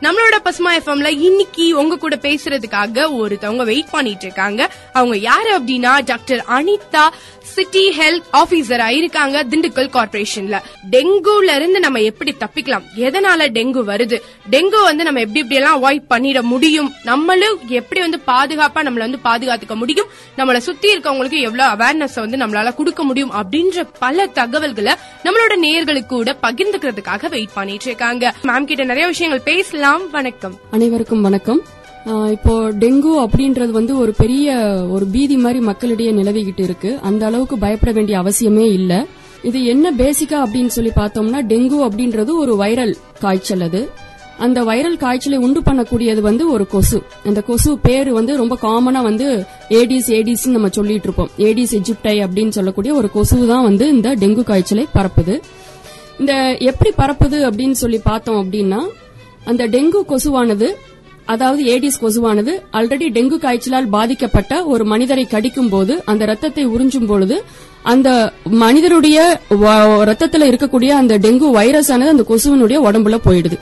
நம்மளோட 0.00 0.36
பசுமா 0.44 0.70
எஃப்எம்ல 0.70 1.06
இன்னைக்கு 1.06 1.78
உங்க 1.78 1.96
கூட 1.96 2.16
பேசுறதுக்காக 2.16 3.06
ஒருத்தவங்க 3.18 3.64
வெயிட் 3.64 3.90
பண்ணிட்டு 3.90 4.24
இருக்காங்க 4.24 4.70
அவங்க 4.92 5.16
யாரு 5.16 5.60
அப்படின்னா 5.60 6.04
டாக்டர் 6.04 6.44
அனிதா 6.48 7.08
சிட்டி 7.40 7.96
ஹெல்த் 7.98 8.22
ஆபீசரா 8.32 8.88
இருக்காங்க 8.88 9.44
திண்டுக்கல் 9.44 9.90
கார்பரேஷன்ல 9.96 10.58
டெங்குல 10.90 11.54
இருந்து 11.54 11.80
நம்ம 11.80 12.00
எப்படி 12.00 12.34
தப்பிக்கலாம்? 12.40 12.82
எதனால 12.96 13.46
டெங்கு 13.48 13.82
வருது? 13.90 14.20
டெங்கு 14.50 14.82
வந்து 14.82 15.04
நம்ம 15.04 15.20
எப்படி 15.20 15.40
எப்படி 15.40 15.54
எல்லாம் 15.54 15.82
அவாய்ட் 15.82 16.10
பண்ணிட 16.10 16.42
முடியும்? 16.42 16.94
நம்மளும் 17.04 17.58
எப்படி 17.68 18.00
வந்து 18.00 18.20
பாதுகாப்பா 18.26 18.78
நம்மள 18.78 19.06
வந்து 19.06 19.18
பாதுகாத்துக்க 19.24 19.74
முடியும்? 19.74 20.06
நம்மள 20.36 20.58
சுத்தி 20.58 20.96
இருக்கவங்களுக்கு 20.96 21.40
எவ்வளவு 21.40 21.70
அவேர்னஸ் 21.74 22.14
வந்து 22.14 22.36
நம்மளால 22.36 22.74
கொடுக்க 22.74 23.02
முடியும்? 23.02 23.32
அப்படின்ற 23.32 23.88
பல 23.98 24.26
தகவல்களை 24.26 24.92
நம்மளோட 25.24 25.54
நேயர்களுக்கு 25.56 26.06
கூட 26.06 26.36
பகிர்ந்துக்கிறதுக்காக 26.42 27.28
வெயிட் 27.28 27.52
பண்ணிட்டு 27.52 27.84
இருக்காங்க 27.84 28.34
மேம் 28.42 28.64
கிட்ட 28.64 28.84
நிறைய 28.84 29.06
விஷயங்கள் 29.06 29.44
பேசலாம். 29.44 29.84
வணக்கம். 29.86 30.54
அனைவருக்கும் 30.70 31.20
வணக்கம். 31.26 31.58
இப்போ 32.36 32.54
டெங்கு 32.82 33.10
அப்படின்றது 33.24 33.72
வந்து 33.76 33.92
ஒரு 33.98 34.12
பெரிய 34.20 34.54
ஒரு 34.94 35.04
பீதி 35.12 35.36
மாதிரி 35.36 35.60
மக்களிடையே 35.68 36.12
நிலவிக்கிட்டு 36.12 36.62
இருக்கு. 36.68 36.90
அந்த 37.08 37.22
அளவுக்கு 37.26 37.56
பயப்பட 37.64 37.92
வேண்டிய 37.92 38.16
அவசியமே 38.22 38.64
இல்ல. 38.78 38.92
இது 39.48 39.58
என்ன 39.74 39.92
பேசிக்கா 40.00 40.38
அப்படின்னு 40.46 40.72
சொல்லி 40.76 40.92
பார்த்தோம்னா 40.96 41.42
டெங்கு 41.52 41.78
அப்படின்றது 41.88 42.34
ஒரு 42.42 42.54
வைரல் 42.62 42.94
காய்ச்சல் 43.20 43.64
அது. 43.68 43.82
அந்த 44.46 44.64
வைரல் 44.70 44.98
காய்ச்சலை 45.04 45.38
உண்டு 45.38 45.62
பண்ணக்கூடியது 45.68 46.24
வந்து 46.30 46.50
ஒரு 46.54 46.66
கொசு. 46.74 47.00
அந்த 47.24 47.42
கொசு 47.50 47.78
பேரு 47.86 48.12
வந்து 48.18 48.36
ரொம்ப 48.42 48.58
காமனா 48.66 49.02
வந்து 49.10 49.28
ஏடிஸ் 49.80 50.10
ஏடிஸ் 50.18 50.50
நம்ம 50.56 50.68
சொல்லிட்டு 50.80 51.08
இருப்போம். 51.10 51.32
ஏடிஸ் 51.48 51.78
எஜிப்டை 51.80 52.16
அப்படின்னு 52.26 52.56
சொல்லக்கூடிய 52.58 52.94
ஒரு 52.94 53.10
கொசு 53.16 53.46
தான் 53.54 53.66
வந்து 53.70 53.88
இந்த 53.96 54.16
டெங்கு 54.24 54.42
காய்ச்சலை 54.52 54.86
பரப்புது. 54.98 55.36
இந்த 56.20 56.34
எப்படி 56.70 56.90
பரப்புது 57.02 57.40
அப்படின்னு 57.50 57.78
சொல்லி 57.84 57.98
பார்த்தோம் 58.10 58.38
அப்படின்னா 58.42 58.82
அந்த 59.46 59.62
டெங்கு 59.74 60.00
கொசுவானது 60.10 60.68
அதாவது 61.32 61.62
ஏடிஸ் 61.72 62.00
கொசுவானது 62.02 62.52
ஆல்ரெடி 62.78 63.06
டெங்கு 63.16 63.36
காய்ச்சலால் 63.44 63.88
பாதிக்கப்பட்ட 63.94 64.52
ஒரு 64.72 64.84
மனிதரை 64.92 65.24
கடிக்கும் 65.26 65.70
போது 65.70 65.94
அந்த 66.10 66.24
ரத்தத்தை 66.30 66.64
உறிஞ்சும் 66.66 67.08
பொழுது 67.12 67.36
அந்த 67.92 68.08
மனிதருடைய 68.64 69.18
ரத்தத்தில் 70.10 70.48
இருக்கக்கூடிய 70.50 70.92
அந்த 71.00 71.14
டெங்கு 71.24 71.48
வைரஸ் 71.58 71.90
ஆனது 71.94 72.14
அந்த 72.14 72.26
கொசுவினுடைய 72.30 72.78
உடம்புல 72.88 73.18
போயிடுது. 73.26 73.58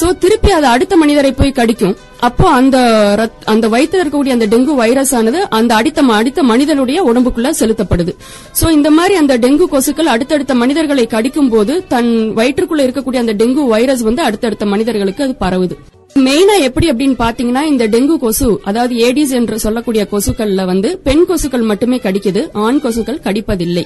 சோ 0.00 0.18
திருப்பி 0.18 0.50
அது 0.50 0.66
அடுத்த 0.66 0.96
மனிதரை 0.96 1.32
போய் 1.32 1.52
கடிக்கும். 1.52 1.96
அப்போ 2.20 2.50
அந்த 2.50 2.78
ரத்- 3.18 3.44
அந்த 3.44 3.68
வயிற்றில் 3.68 4.02
இருக்கக்கூடிய 4.02 4.28
அந்த 4.28 4.46
டெங்கு 4.46 4.74
வைரஸ் 4.74 5.14
ஆனது 5.14 5.50
அந்த 5.50 5.74
அடித்த 5.74 6.02
அடித்த 6.02 6.42
மனிதனுடைய 6.42 7.04
உடம்புக்குள்ள 7.04 7.50
செலுத்தப்படுது. 7.60 8.16
சோ 8.60 8.70
இந்த 8.70 8.90
மாதிரி 8.90 9.14
அந்த 9.14 9.38
டெங்கு 9.38 9.64
கொசுக்கள் 9.70 10.06
அடுத்தடுத்த 10.06 10.54
மனிதர்களை 10.54 11.06
கடிக்கும் 11.06 11.48
போது 11.48 11.86
தன் 11.86 12.32
வயிற்றுக்குள்ள 12.36 12.82
இருக்கக்கூடிய 12.82 13.16
அந்த 13.16 13.34
டெங்கு 13.34 13.66
வைரஸ் 13.66 14.00
வந்து 14.00 14.22
அடுத்தடுத்த 14.22 14.66
மனிதர்களுக்கு 14.66 15.24
அது 15.24 15.34
பரவுது. 15.40 15.76
மெயினா 16.14 16.60
எப்படி 16.60 16.90
அப்படின்னு 16.90 17.14
பாத்தீங்கன்னா 17.18 17.62
இந்த 17.62 17.88
டெங்கு 17.88 18.16
கொசு 18.16 18.60
அதாவது 18.64 18.94
ஏடிஸ் 18.94 19.30
என்று 19.30 19.58
சொல்லக்கூடிய 19.58 20.06
கொசுக்கள்ல 20.12 20.64
வந்து 20.64 20.98
பெண் 20.98 21.24
கொசுக்கள் 21.28 21.62
மட்டுமே 21.62 21.96
கடிக்குது 21.96 22.48
ஆண் 22.52 22.80
கொசுக்கள் 22.82 23.20
கடிப்பதில்லை. 23.24 23.84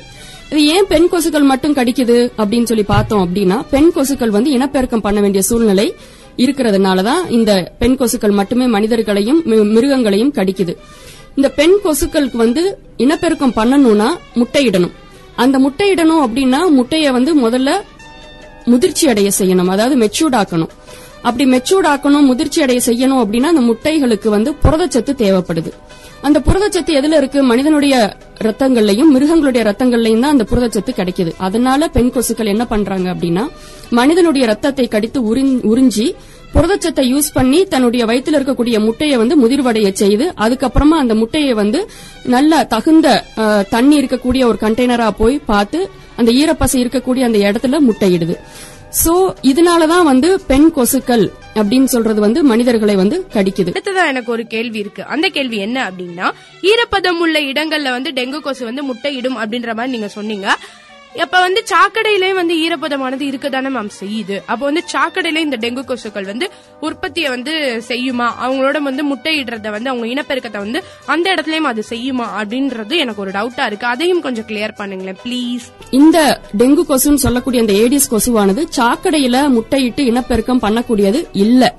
இது 0.50 0.66
ஏன் 0.66 0.86
பெண் 0.88 1.08
கொசுக்கள் 1.12 1.48
மட்டும் 1.52 1.74
கடிக்குது 1.74 2.16
அப்படின்னு 2.38 2.64
சொல்லி 2.64 2.82
பார்த்தோம் 2.82 3.22
அப்படின்னா 3.24 3.56
பெண் 3.70 3.90
கொசுக்கள் 3.94 4.34
வந்து 4.36 4.50
இனப்பெருக்கம் 4.50 5.02
பண்ண 5.06 5.20
வேண்டிய 5.20 5.42
சூழ்நிலை 5.42 5.94
இருக்கிறதுனாலதான் 6.36 7.22
இந்த 7.28 7.72
பெண் 7.78 7.96
கொசுக்கள் 8.00 8.30
மட்டுமே 8.30 8.66
மனிதர்களையும் 8.66 9.40
மிருகங்களையும் 9.46 10.32
கடிக்குது. 10.38 10.74
இந்த 11.36 11.48
பெண் 11.50 11.74
கொசுக்களுக்கு 11.84 12.36
வந்து 12.36 12.78
இனப்பெருக்கம் 12.96 13.56
பண்ணணும்னா 13.56 14.08
முட்டையிடணும். 14.34 14.94
அந்த 15.36 15.56
முட்டையிடணும் 15.58 16.22
அப்படின்னா 16.26 16.60
முட்டைய 16.78 17.10
வந்து 17.12 17.32
முதல்ல 17.48 17.70
முதிர்ச்சி 18.64 19.08
அடைய 19.08 19.30
செய்யணும். 19.38 19.68
அதாவது 19.68 19.96
மெச்சூர்ட் 20.04 20.36
ஆக்கணும் 20.42 20.72
அப்படி 21.22 21.44
மெச்சூர்ட் 21.50 21.88
ஆக்கணும் 21.92 22.28
முதிர்ச்சி 22.30 22.62
அடைய 22.62 22.80
செய்யணும் 22.86 23.20
அப்படின்னா 23.24 23.50
அந்த 23.52 23.60
முட்டைகளுக்கு 23.60 24.28
வந்து 24.28 24.52
புரதச்சத்து 24.64 25.14
தேவைப்படுது. 25.22 25.72
அந்த 26.26 26.38
புரதச்சத்து 26.46 26.92
எதுல 26.98 27.16
இருக்கு? 27.20 27.40
மனிதனுடைய 27.50 27.94
ரத்தங்கள்லயும் 28.46 29.10
மிருகங்களுடைய 29.14 29.62
ரத்தங்கள்லயும் 29.68 30.24
தான் 30.24 30.34
அந்த 30.34 30.44
புரதச்சத்து 30.50 30.92
கிடைக்குது. 30.98 31.32
அதனால 31.46 31.88
பெண் 31.96 32.12
கொசுக்கள் 32.14 32.52
என்ன 32.54 32.64
பண்றாங்க 32.72 33.06
அப்படின்னா 33.14 33.44
மனிதனுடைய 33.98 34.44
ரத்தத்தை 34.52 34.86
கடித்து 34.94 35.20
உறிஞ்சி 35.72 36.06
புரதச்சத்தை 36.54 37.04
யூஸ் 37.12 37.28
பண்ணி 37.36 37.60
தன்னுடைய 37.72 38.02
வயிற்றுல 38.10 38.38
இருக்கக்கூடிய 38.38 38.76
முட்டையை 38.86 39.16
வந்து 39.22 39.34
முதிர்வடைய 39.42 39.88
செய்து 40.02 40.26
அதுக்கப்புறமா 40.44 40.96
அந்த 41.04 41.14
முட்டையை 41.22 41.52
வந்து 41.62 41.80
நல்ல 42.34 42.62
தகுந்த 42.74 43.08
தண்ணி 43.74 43.96
இருக்கக்கூடிய 44.00 44.44
ஒரு 44.50 44.58
கண்டெய்னரா 44.64 45.08
போய் 45.22 45.36
பார்த்து 45.50 45.80
அந்த 46.20 46.30
ஈரப்பசை 46.40 46.78
இருக்கக்கூடிய 46.84 47.22
அந்த 47.28 47.38
இடத்துல 47.46 47.78
முட்டையிடுது. 47.88 48.36
சோ 49.04 49.34
இதனாலதான் 49.42 50.02
வந்து 50.02 50.40
பெண் 50.40 50.72
கொசுக்கள் 50.76 51.30
அப்படின்னு 51.54 51.84
சொல்றது 51.84 52.20
வந்து 52.20 52.42
மனிதர்களை 52.44 52.96
வந்து 52.96 53.26
கடிக்குது. 53.32 53.70
அடுத்ததா 53.70 54.06
எனக்கு 54.06 54.32
ஒரு 54.32 54.46
கேள்வி 54.46 54.78
இருக்கு. 54.78 55.04
அந்த 55.04 55.28
கேள்வி 55.28 55.56
என்ன 55.56 55.90
அப்படின்னா 55.90 56.30
ஈரப்பதம் 56.62 57.18
உள்ள 57.18 57.40
இடங்கள்ல 57.40 57.90
வந்து 57.90 58.10
டெங்கு 58.10 58.40
கொசு 58.40 58.64
வந்து 58.64 58.82
முட்டையிடும் 58.82 59.38
அப்படின்ற 59.38 59.66
மாதிரி 59.66 59.86
நீங்க 59.86 60.08
சொன்னீங்க. 60.08 60.58
அப்ப 61.22 61.40
வந்து 61.40 61.60
சாக்கடையிலேயே 61.70 62.34
வந்து 62.34 62.54
ஈரப்பதமானது 62.54 63.24
இருக்கதானே 63.30 63.70
மேம் 63.76 63.90
செய்யுது. 64.00 64.36
அப்ப 64.46 64.64
வந்து 64.64 64.82
சாக்கடையில 64.92 65.42
இந்த 65.46 65.56
டெங்கு 65.56 65.82
கொசுக்கள் 65.90 66.24
வந்து 66.24 66.50
உற்பத்தியை 66.80 67.28
வந்து 67.28 67.52
செய்யுமா? 67.88 68.28
அவங்களோட 68.44 68.78
வந்து 68.88 69.04
முட்டையிடுறத 69.10 69.70
வந்து 69.70 69.90
அவங்க 69.90 70.06
இனப்பெருக்கத்தை 70.06 70.58
வந்து 70.58 70.82
அந்த 71.06 71.34
இடத்துலயும் 71.34 71.70
அது 71.72 71.84
செய்யுமா 71.90 72.26
அப்படின்றது 72.40 72.96
எனக்கு 72.96 73.20
ஒரு 73.20 73.30
டவுட்டா 73.30 73.66
இருக்கு. 73.66 73.86
அதையும் 73.86 74.20
கொஞ்சம் 74.20 74.48
கிளியர் 74.48 74.78
பண்ணுங்களேன் 74.78 75.20
ப்ளீஸ் 75.24 75.66
இந்த 75.90 76.40
டெங்கு 76.56 76.84
கொசுன்னு 76.92 77.24
சொல்லக்கூடிய 77.26 77.64
அந்த 77.66 77.72
ஏடிஸ் 77.72 78.12
கொசுவானது 78.14 78.64
சாக்கடையில 78.78 79.36
முட்டையிட்டு 79.58 80.04
இனப்பெருக்கம் 80.12 80.64
பண்ணக்கூடியது 80.66 81.22
இல்ல. 81.32 81.74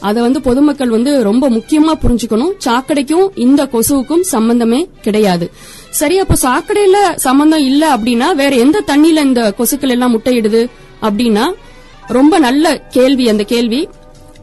அதை 0.00 0.22
வந்து 0.22 0.40
பொதுமக்கள் 0.40 0.88
வந்து 0.88 1.12
ரொம்ப 1.22 1.50
முக்கியமா 1.50 1.92
புரிஞ்சுக்கணும். 2.02 2.52
சாக்கடைக்கும் 2.64 3.28
இந்த 3.34 3.64
கொசுவுக்கும் 3.64 4.20
சம்பந்தமே 4.20 4.88
கிடையாது. 5.02 5.46
சரி 5.90 6.18
அப்ப 6.18 6.34
சாக்கடையில 6.42 7.14
சம்பந்தம் 7.14 7.60
இல்ல 7.60 7.96
அப்படின்னா 7.96 8.34
வேற 8.34 8.56
எந்த 8.56 8.82
தண்ணியில 8.86 9.24
இந்த 9.24 9.54
கொசுக்கள் 9.58 9.88
எல்லாம் 9.88 10.18
முட்டையிடுது 10.18 10.68
அப்படின்னா? 11.02 11.52
ரொம்ப 12.06 12.38
நல்ல 12.38 12.78
கேள்வி 12.78 13.28
அந்த 13.28 13.44
கேள்வி. 13.44 13.88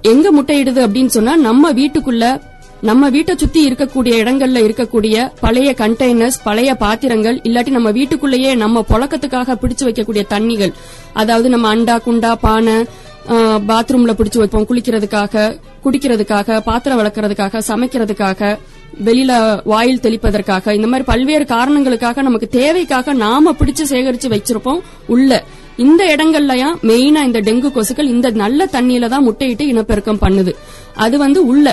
எங்க 0.01 0.31
முட்டையிடுது 0.31 0.81
அப்படின்னு 0.87 1.05
சொன்னா 1.05 1.35
நம்ம 1.35 1.71
வீட்டுக்குள்ள 1.71 2.41
நம்ம 2.81 3.09
வீட்டை 3.09 3.35
சுத்தி 3.37 3.69
இருக்கக்கூடிய 3.69 4.13
இடங்கள்ல 4.23 4.61
இருக்கக்கூடிய 4.67 5.31
பழைய 5.39 5.75
கண்டெய்னர்ஸ் 5.77 6.37
பழைய 6.43 6.73
பாத்திரங்கள் 6.73 7.41
இல்லாட்டி 7.43 7.69
நம்ம 7.69 7.91
வீட்டுக்குள்ளேயே 7.91 8.55
நம்ம 8.55 8.85
புழக்கத்துக்காக 8.89 9.55
பிடிச்சு 9.61 9.83
வைக்கக்கூடிய 9.83 10.23
தண்ணிகள். 10.29 10.73
அதாவது 11.13 11.49
நம்ம 11.49 11.75
அண்டா 11.75 11.99
குண்டா 12.05 12.35
பானை 12.35 12.85
பாத்ரூம்ல 13.69 14.13
பிடிச்சு 14.17 14.37
வைப்போம். 14.37 14.67
குளிக்கிறதுக்காக 14.69 15.57
குடிக்கிறதுக்காக 15.83 16.59
பாத்திரம் 16.61 16.99
வளர்க்கறதுக்காக 16.99 17.61
சமைக்கிறதுக்காக 17.67 18.57
வெளியில 19.05 19.61
வாயில் 19.63 19.99
தெளிப்பதற்காக 19.99 20.73
இந்த 20.73 20.87
மாதிரி 20.87 21.05
பல்வேறு 21.11 21.45
காரணங்களுக்காக 21.45 22.21
நமக்கு 22.21 22.47
தேவைக்காக 22.47 23.13
நாம 23.13 23.53
பிடிச்சு 23.59 23.85
சேகரிச்சு 23.89 24.29
வச்சிருப்போம் 24.35 24.81
உள்ள. 25.07 25.43
இந்த 25.77 26.15
இடங்கள்லயா 26.15 26.67
மெயினா 26.89 27.21
இந்த 27.29 27.41
டெங்கு 27.41 27.69
கொசுக்கள் 27.77 28.13
இந்த 28.15 28.29
நல்ல 28.29 28.69
தண்ணியில 28.71 29.07
தான் 29.07 29.27
முட்டையிட்டு 29.27 29.61
இனப்பெருக்கம் 29.61 30.21
பண்ணுது. 30.21 30.55
அது 30.95 31.17
வந்து 31.17 31.45
உள்ள. 31.45 31.67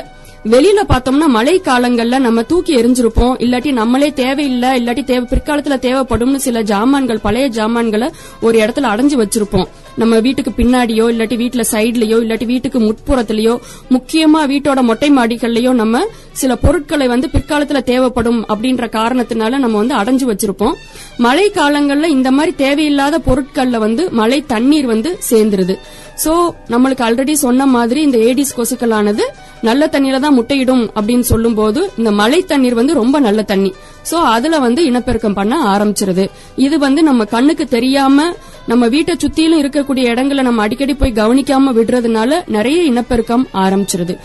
வெளியில 0.45 0.81
பார்த்தோம்னா 0.89 1.27
மழை 1.27 1.61
காலங்கள்ல 1.65 2.19
நம்ம 2.19 2.43
தூக்கி 2.43 2.77
எரிஞ்சிருப்போம். 2.77 3.35
இல்லாட்டி 3.39 3.73
நம்மளே 3.73 4.13
தேவையில்லை 4.13 4.71
இல்லாட்டி 4.81 5.05
தேவை 5.05 5.27
பிற்காலத்துல 5.31 5.77
தேவைப்படும்னு 5.87 6.35
சில 6.35 6.63
ஜாமான்கள் 6.63 7.21
பழைய 7.23 7.49
ஜாமான்களை 7.49 8.11
ஒரு 8.41 8.59
இடத்துல 8.59 8.91
அடைஞ்சு 8.93 9.19
வச்சிருப்போம். 9.23 9.69
நம்ம 9.97 10.19
வீட்டுக்கு 10.19 10.51
பின்னாடியோ 10.51 11.05
இல்லாட்டி 11.13 11.37
வீட்டுல 11.43 11.65
சைட்லயோ 11.71 12.19
இல்லாட்டி 12.25 12.45
வீட்டுக்கு 12.45 12.79
முட்புறத்திலயோ 12.81 13.55
முக்கியமா 13.91 14.43
வீட்டோட 14.53 14.83
மொட்டை 14.83 15.11
மாடிகள்லயோ 15.11 15.73
நம்ம 15.73 16.05
சில 16.33 16.57
பொருட்களை 16.57 17.09
வந்து 17.09 17.29
பிற்காலத்துல 17.33 17.83
தேவைப்படும் 17.83 18.47
அப்படின்ற 18.47 18.89
காரணத்தினால 18.99 19.59
நம்ம 19.59 19.85
வந்து 19.85 19.97
அடைஞ்சு 19.97 20.29
வச்சிருப்போம். 20.33 20.75
மழை 21.19 21.51
காலங்கள்ல 21.51 22.05
இந்த 22.05 22.31
மாதிரி 22.31 22.57
தேவையில்லாத 22.57 23.19
பொருட்கள்ல 23.19 23.79
வந்து 23.79 24.11
மழை 24.11 24.45
தண்ணீர் 24.47 24.87
வந்து 24.87 25.19
சேர்ந்துருது. 25.31 25.77
சோ 26.25 26.33
நம்மளுக்கு 26.69 27.05
ஆல்ரெடி 27.09 27.33
சொன்ன 27.33 27.67
மாதிரி 27.67 28.03
இந்த 28.03 28.19
ஏடிஸ் 28.19 28.61
கொசுக்களானது 28.61 29.23
நல்ல 29.69 29.87
தண்ணீர 29.95 30.17
தான் 30.25 30.37
முட்டையிடும் 30.39 30.85
அப்படின்னு 30.97 31.27
சொல்லும்போது 31.33 31.81
இந்த 32.01 32.11
மழை 32.21 32.41
தண்ணீர் 32.53 32.79
வந்து 32.81 32.95
ரொம்ப 33.01 33.17
நல்ல 33.27 33.43
தண்ணி. 33.53 33.71
சோ 34.11 34.17
அதுல 34.35 34.59
வந்து 34.67 34.81
இனப்பெருக்கம் 34.91 35.37
பண்ண 35.41 35.55
ஆரம்பிச்சிருது. 35.75 36.25
இது 36.67 36.79
வந்து 36.87 37.03
நம்ம 37.11 37.25
கண்ணுக்கு 37.35 37.67
தெரியாம 37.77 38.27
நம்ம 38.73 38.89
வீட்டை 38.95 39.15
சுத்திலும் 39.23 39.61
இருக்கக்கூடிய 39.63 40.11
இடங்களை 40.15 40.43
நம்ம 40.49 40.63
அடிக்கடி 40.67 40.95
போய் 40.99 41.19
கவனிக்காம 41.21 41.73
விடுறதுனால 41.79 42.43
நிறைய 42.57 42.81
இனப்பெருக்கம் 42.91 43.47
ஆரம்பிச்சிருது. 43.65 44.17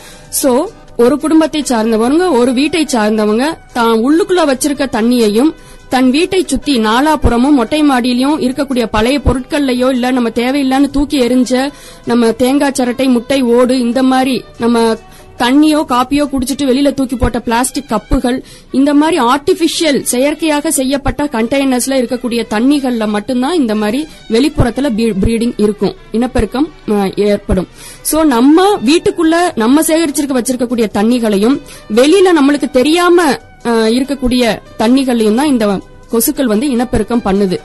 சோ 0.42 0.52
ஒரு 1.06 1.16
குடும்பத்தை 1.24 1.62
சார்ந்தவங்க 1.72 2.24
ஒரு 2.38 2.52
வீட்டை 2.60 2.84
சார்ந்தவங்க 2.94 3.46
தான் 3.78 3.96
உள்ளுக்குள்ள 4.08 4.44
வச்சிருக்க 4.52 4.86
தண்ணியையும் 4.96 5.52
தன் 5.94 6.08
வீட்டை 6.16 6.40
சுத்தி 6.52 6.74
நாலாபுறமும் 6.86 7.58
மொட்டை 7.60 7.80
மாடியிலயும் 7.90 8.40
இருக்கக்கூடிய 8.46 8.86
பழைய 8.96 9.18
பொருட்கள்லயோ 9.28 9.90
இல்ல 9.96 10.10
நம்ம 10.16 10.30
தேவையில்லான்னு 10.40 10.90
தூக்கி 10.96 11.18
எரிஞ்ச 11.26 11.54
நம்ம 12.10 12.32
தேங்காய் 12.42 12.76
சரட்டை 12.80 13.08
முட்டை 13.14 13.40
ஓடு 13.58 13.76
இந்த 13.86 14.02
மாதிரி 14.12 14.36
நம்ம 14.64 14.82
தண்ணியோ 15.44 15.80
காப்பியோ 15.92 16.24
குடிச்சிட்டு 16.32 16.68
வெளியில 16.70 16.90
தூக்கி 16.98 17.16
போட்ட 17.16 17.40
பிளாஸ்டிக் 17.48 17.90
கப்புகள் 17.94 18.38
இந்த 18.80 18.92
மாதிரி 19.02 19.18
ஆர்டிபிஷியல் 19.34 20.00
செயற்கையாக 20.12 20.72
செய்யப்பட்ட 20.80 21.30
கண்டெய்னர்ஸ்ல 21.36 22.00
இருக்கக்கூடிய 22.02 22.44
தண்ணிகள்ல 22.54 23.08
மட்டும்தான் 23.16 23.58
இந்த 23.62 23.76
மாதிரி 23.82 24.02
வெளிப்புறத்துல 24.36 24.90
பிரீடிங் 25.24 25.56
இருக்கும். 25.66 25.94
இனப்பெருக்கம் 26.18 26.68
ஏற்படும். 27.28 27.68
சோ 28.12 28.18
நம்ம 28.36 28.66
வீட்டுக்குள்ள 28.90 29.36
நம்ம 29.64 29.84
சேகரிச்சிருக்க 29.90 30.36
வச்சிருக்கக்கூடிய 30.40 30.88
தண்ணிகளையும் 30.98 31.58
வெளியில 32.00 32.34
நம்மளுக்கு 32.40 32.70
தெரியாம 32.80 33.28
இருக்கக்கூடிய 33.98 34.44
தண்ணிகளையும் 34.82 35.40
தான் 35.42 35.52
இந்த 35.54 35.66
கொசுக்கள் 36.12 36.52
வந்து 36.52 36.68
இனப்பெருக்கம் 36.76 37.24
பண்ணுது. 37.26 37.58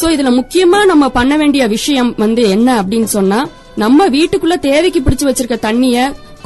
சோ 0.00 0.06
இதுல 0.14 0.30
முக்கியமா 0.40 0.80
நம்ம 0.90 1.04
பண்ண 1.16 1.32
வேண்டிய 1.36 1.62
விஷயம் 1.76 2.10
வந்து 2.24 2.42
என்ன 2.56 2.68
அப்படின்னு 2.82 3.10
சொன்னா 3.16 3.38
நம்ம 3.82 4.06
வீட்டுக்குள்ள 4.14 4.56
தேவைக்கு 4.68 5.00
பிடிச்சு 5.00 5.26
வச்சிருக்க 5.28 5.56
தண்ணிய 5.66 5.96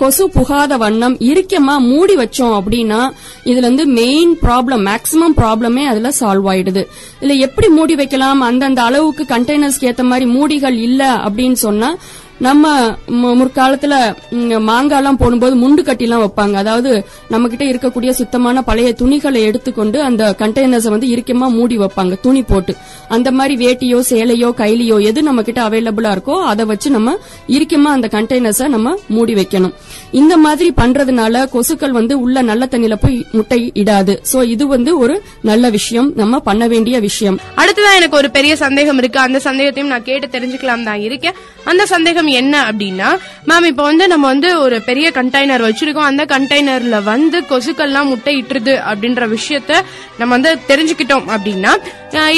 கொசு 0.03 0.31
புகாத 0.31 0.77
வண்ணம் 0.77 1.17
இறுக்கமா 1.31 1.75
மூடி 1.79 2.15
வச்சோம் 2.15 2.55
அப்படின்னா 2.59 3.01
இதுல 3.45 3.65
இருந்து 3.65 3.87
மெயின் 3.87 4.33
ப்ராப்ளம் 4.43 4.83
மேக்ஸிமம் 4.89 5.37
ப்ராப்ளமே 5.37 5.83
அதுல 5.85 6.11
சால்வ் 6.21 6.49
ஆயிடுது. 6.53 6.83
இதுல 7.21 7.37
எப்படி 7.39 7.69
மூடி 7.69 7.95
வைக்கலாம்? 7.95 8.41
அந்தந்த 8.41 8.83
அளவுக்கு 8.83 9.25
கண்டெய்னர்ஸ்க்கு 9.29 9.89
ஏத்த 9.91 10.03
மாதிரி 10.03 10.27
மூடிகள் 10.31 10.79
இல்ல 10.89 11.15
அப்படின்னு 11.27 11.59
சொன்னா 11.67 11.97
நம்ம 12.39 12.91
மு- 12.91 13.35
முற்காலத்துல 13.35 14.15
மாங்காய்லாம் 14.33 15.17
போடும்போது 15.19 15.57
முண்டு 15.57 15.79
கட்டிலாம் 15.79 16.27
வைப்பாங்க. 16.27 16.53
அதாவது 16.53 17.05
நம்ம 17.29 17.49
கிட்ட 17.49 17.65
இருக்கக்கூடிய 17.65 18.11
சுத்தமான 18.11 18.63
பழைய 18.63 18.93
துணிகளை 18.93 19.43
எடுத்துக்கொண்டு 19.43 20.03
அந்த 20.03 20.35
கண்டெய்னர்ஸை 20.39 20.89
வந்து 20.89 21.07
இறுக்கமா 21.07 21.49
மூடி 21.49 21.79
வைப்பாங்க. 21.79 22.21
துணி 22.21 22.43
போட்டு. 22.43 22.77
அந்த 23.09 23.31
மாதிரி 23.31 23.67
வேட்டியோ 23.67 23.99
சேலையோ 23.99 24.51
கைலியோ 24.51 25.03
எது 25.03 25.23
நம்ம 25.23 25.43
கிட்ட 25.43 25.69
அவைலபிளா 25.69 26.17
இருக்கோ 26.17 26.45
அதை 26.45 26.65
வச்சு 26.65 26.91
நம்ம 26.91 27.19
இறுக்கமா 27.49 27.83
அந்த 27.83 28.09
கண்டெய்னர்ஸை 28.13 28.69
நம்ம 28.69 28.99
மூடி 29.09 29.35
வைக்கணும். 29.35 29.73
இந்த 30.11 30.37
மாதிரி 30.37 30.73
பண்றதுனால 30.77 31.49
கொசுக்கள் 31.49 31.91
வந்து 31.91 32.21
உள்ள 32.21 32.43
நல்ல 32.43 32.69
தண்ணியில 32.71 32.95
போய் 33.01 33.27
முட்டை 33.33 33.71
இடாது. 33.75 34.23
சோ 34.33 34.45
இது 34.45 34.67
வந்து 34.67 34.99
ஒரு 34.99 35.23
நல்ல 35.43 35.71
விஷயம். 35.71 36.13
நம்ம 36.17 36.41
பண்ண 36.41 36.67
வேண்டிய 36.67 37.01
விஷயம். 37.01 37.41
அடுத்ததான் 37.57 37.97
எனக்கு 37.97 38.17
ஒரு 38.17 38.31
பெரிய 38.31 38.57
சந்தேகம் 38.57 38.99
இருக்கு. 38.99 39.21
அந்த 39.21 39.41
சந்தேகத்தையும் 39.45 39.87
நான் 39.87 40.03
கேட்டு 40.03 40.39
தெரிஞ்சுக்கலாம் 40.39 40.85
தான் 40.85 41.01
இருக்கேன். 41.01 41.33
அந்த 41.65 41.87
சந்தேகம் 41.87 42.22
என்ன 42.27 42.73
அப்படின்னா 42.73 43.09
மேம் 43.49 43.65
இப்போ 43.65 43.83
வந்து 43.83 44.09
நம்ம 44.09 44.27
வந்து 44.27 44.61
ஒரு 44.61 44.83
பெரிய 44.83 45.11
கண்டெய்னர் 45.15 45.65
வச்சிருக்கோம். 45.69 46.11
அந்த 46.11 46.25
கண்டெய்னர்ல 46.25 47.03
வந்து 47.03 47.41
கொசுக்கள்லாம் 47.41 48.11
முட்டையிட்டுருது 48.13 48.75
அப்படின்ற 48.93 49.37
விஷயத்த 49.37 49.81
நம்ம 50.19 50.39
வந்து 50.39 50.59
தெரிஞ்சுக்கிட்டோம் 50.69 51.27
அப்படின்னா 51.37 51.75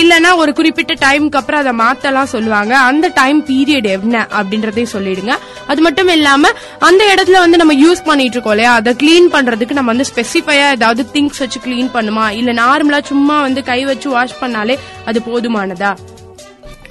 இல்லைன்னா 0.00 0.36
ஒரு 0.36 0.52
குறிப்பிட்ட 0.52 0.94
டைம்க்கு 0.94 1.38
அப்புறம் 1.40 1.60
அதை 1.60 1.72
மாத்தலாம் 1.84 2.32
சொல்லுவாங்க. 2.34 2.78
அந்த 2.78 3.10
டைம் 3.14 3.46
பீரியட் 3.46 3.88
என்ன 3.94 4.26
அப்படின்றதையும் 4.40 4.92
சொல்லிடுங்க. 4.92 5.34
அது 5.66 5.82
மட்டும் 5.82 6.08
இல்லாம 6.08 6.50
அந்த 6.78 7.04
இடத்துல 7.14 7.38
வந்து 7.44 7.56
நம்ம 7.56 7.74
யூஸ் 7.74 8.04
பண்ணிட்டு 8.04 8.36
இருக்கோம் 8.36 8.56
இல்லையா? 8.56 8.72
அதை 8.74 8.94
கிளீன் 9.02 9.28
பண்றதுக்கு 9.34 9.72
நம்ம 9.72 9.92
வந்து 9.92 10.10
ஸ்பெசிஃபையா 10.14 10.70
ஏதாவது 10.70 11.06
திங்ஸ் 11.12 11.38
வச்சு 11.38 11.60
கிளீன் 11.66 11.94
பண்ணுமா? 11.94 12.30
இல்ல 12.30 12.52
நார்மலா 12.52 13.02
சும்மா 13.04 13.40
வந்து 13.40 13.62
கை 13.64 13.84
வச்சு 13.84 14.10
வாஷ் 14.10 14.40
பண்ணாலே 14.40 14.76
அது 15.04 15.22
போதுமானதா? 15.28 15.92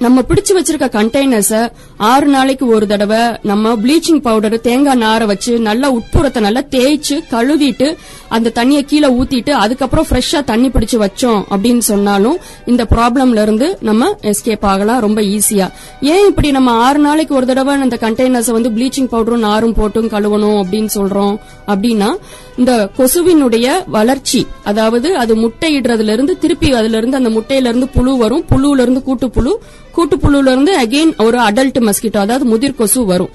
நம்ம 0.00 0.22
பிடிச்சு 0.22 0.52
வச்சிருக்க 0.54 0.86
கண்டெய்னர்ஸ 0.94 1.58
ஆறு 2.04 2.26
நாளைக்கு 2.26 2.64
ஒரு 2.68 2.86
தடவை 2.86 3.20
நம்ம 3.44 3.74
ப்ளீச்சிங் 3.82 4.22
பவுடர் 4.24 4.56
தேங்காய் 4.60 4.98
நாரை 4.98 5.26
வச்சு 5.26 5.52
நல்லா 5.66 5.88
உட்புறத்தை 5.96 6.40
நல்லா 6.42 6.62
தேய்ச்சு 6.72 7.16
கழுவிட்டு 7.30 7.88
அந்த 8.30 8.52
தண்ணியை 8.56 8.82
கீழே 8.84 9.08
ஊத்திட்டு 9.16 9.52
அதுக்கப்புறம் 9.56 10.06
ஃப்ரெஷ்ஷா 10.08 10.40
தண்ணி 10.44 10.68
பிடிச்சு 10.70 10.98
வச்சோம் 10.98 11.40
அப்படின்னு 11.50 11.84
சொன்னாலும் 11.88 12.38
இந்த 12.66 12.84
ப்ராப்ளம்ல 12.92 13.42
இருந்து 13.42 13.68
நம்ம 13.82 14.08
எஸ்கேப் 14.30 14.66
ஆகலாம் 14.70 15.02
ரொம்ப 15.02 15.22
ஈஸியா 15.32 15.68
ஏன் 16.08 16.26
இப்படி 16.28 16.50
நம்ம 16.50 16.72
ஆறு 16.82 17.00
நாளைக்கு 17.00 17.34
ஒரு 17.34 17.46
தடவை 17.46 17.76
அந்த 17.80 17.98
கண்டெய்னர்ஸ் 18.02 18.50
வந்து 18.50 18.72
ப்ளீச்சிங் 18.76 19.12
பவுடரும் 19.14 19.46
நாரும் 19.46 19.76
போட்டும் 19.78 20.12
கழுவணும் 20.14 20.58
அப்படின்னு 20.62 20.92
சொல்றோம் 20.96 21.36
அப்படின்னா 21.68 22.10
இந்த 22.58 22.72
கொசுவினுடைய 22.98 23.68
வளர்ச்சி 23.94 24.40
அதாவது 24.64 25.08
அது 25.18 25.32
முட்டையிடுறதுல 25.36 26.12
இருந்து 26.12 26.34
திருப்பி 26.38 26.68
அதுல 26.74 26.98
இருந்து 27.00 27.20
அந்த 27.20 27.30
முட்டையில 27.30 27.70
இருந்து 27.70 27.88
புழு 27.94 28.12
வரும் 28.18 28.44
புழுல 28.50 28.84
இருந்து 28.84 29.02
கூட்டு 29.02 29.28
புழு 29.30 29.52
கூட்டுப்புழுல 29.96 30.52
இருந்து 30.52 30.72
அகைன் 30.82 31.12
ஒரு 31.24 31.38
அடல்ட் 31.48 31.78
மஸ்கிட்டோ 31.88 32.20
அதாவது 32.24 32.46
முதிர் 32.52 32.78
கொசு 32.78 33.00
வரும். 33.12 33.30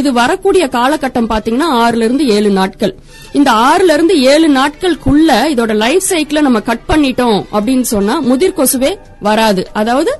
இது 0.00 0.10
வரக்கூடிய 0.20 0.64
காலகட்டம் 0.76 1.30
பாத்தீங்கன்னா 1.32 1.68
ஆறுல 1.84 2.06
இருந்து 2.08 2.26
ஏழு 2.36 2.50
நாட்கள். 2.58 2.94
இந்த 3.38 3.50
ஆறுல 3.68 3.94
இருந்து 3.96 4.14
ஏழு 4.32 4.48
நாட்களுக்குள்ள 4.58 5.30
இதோட 5.54 5.74
லைஃப் 5.84 6.06
சைக்கிளை 6.10 6.42
நம்ம 6.48 6.60
கட் 6.70 6.86
பண்ணிட்டோம் 6.88 7.38
அப்படின்னு 7.56 7.86
சொன்னா 7.94 8.16
முதிர் 8.30 8.58
கொசுவே 8.58 8.92
வராது. 9.28 9.64
அதாவது 9.80 10.12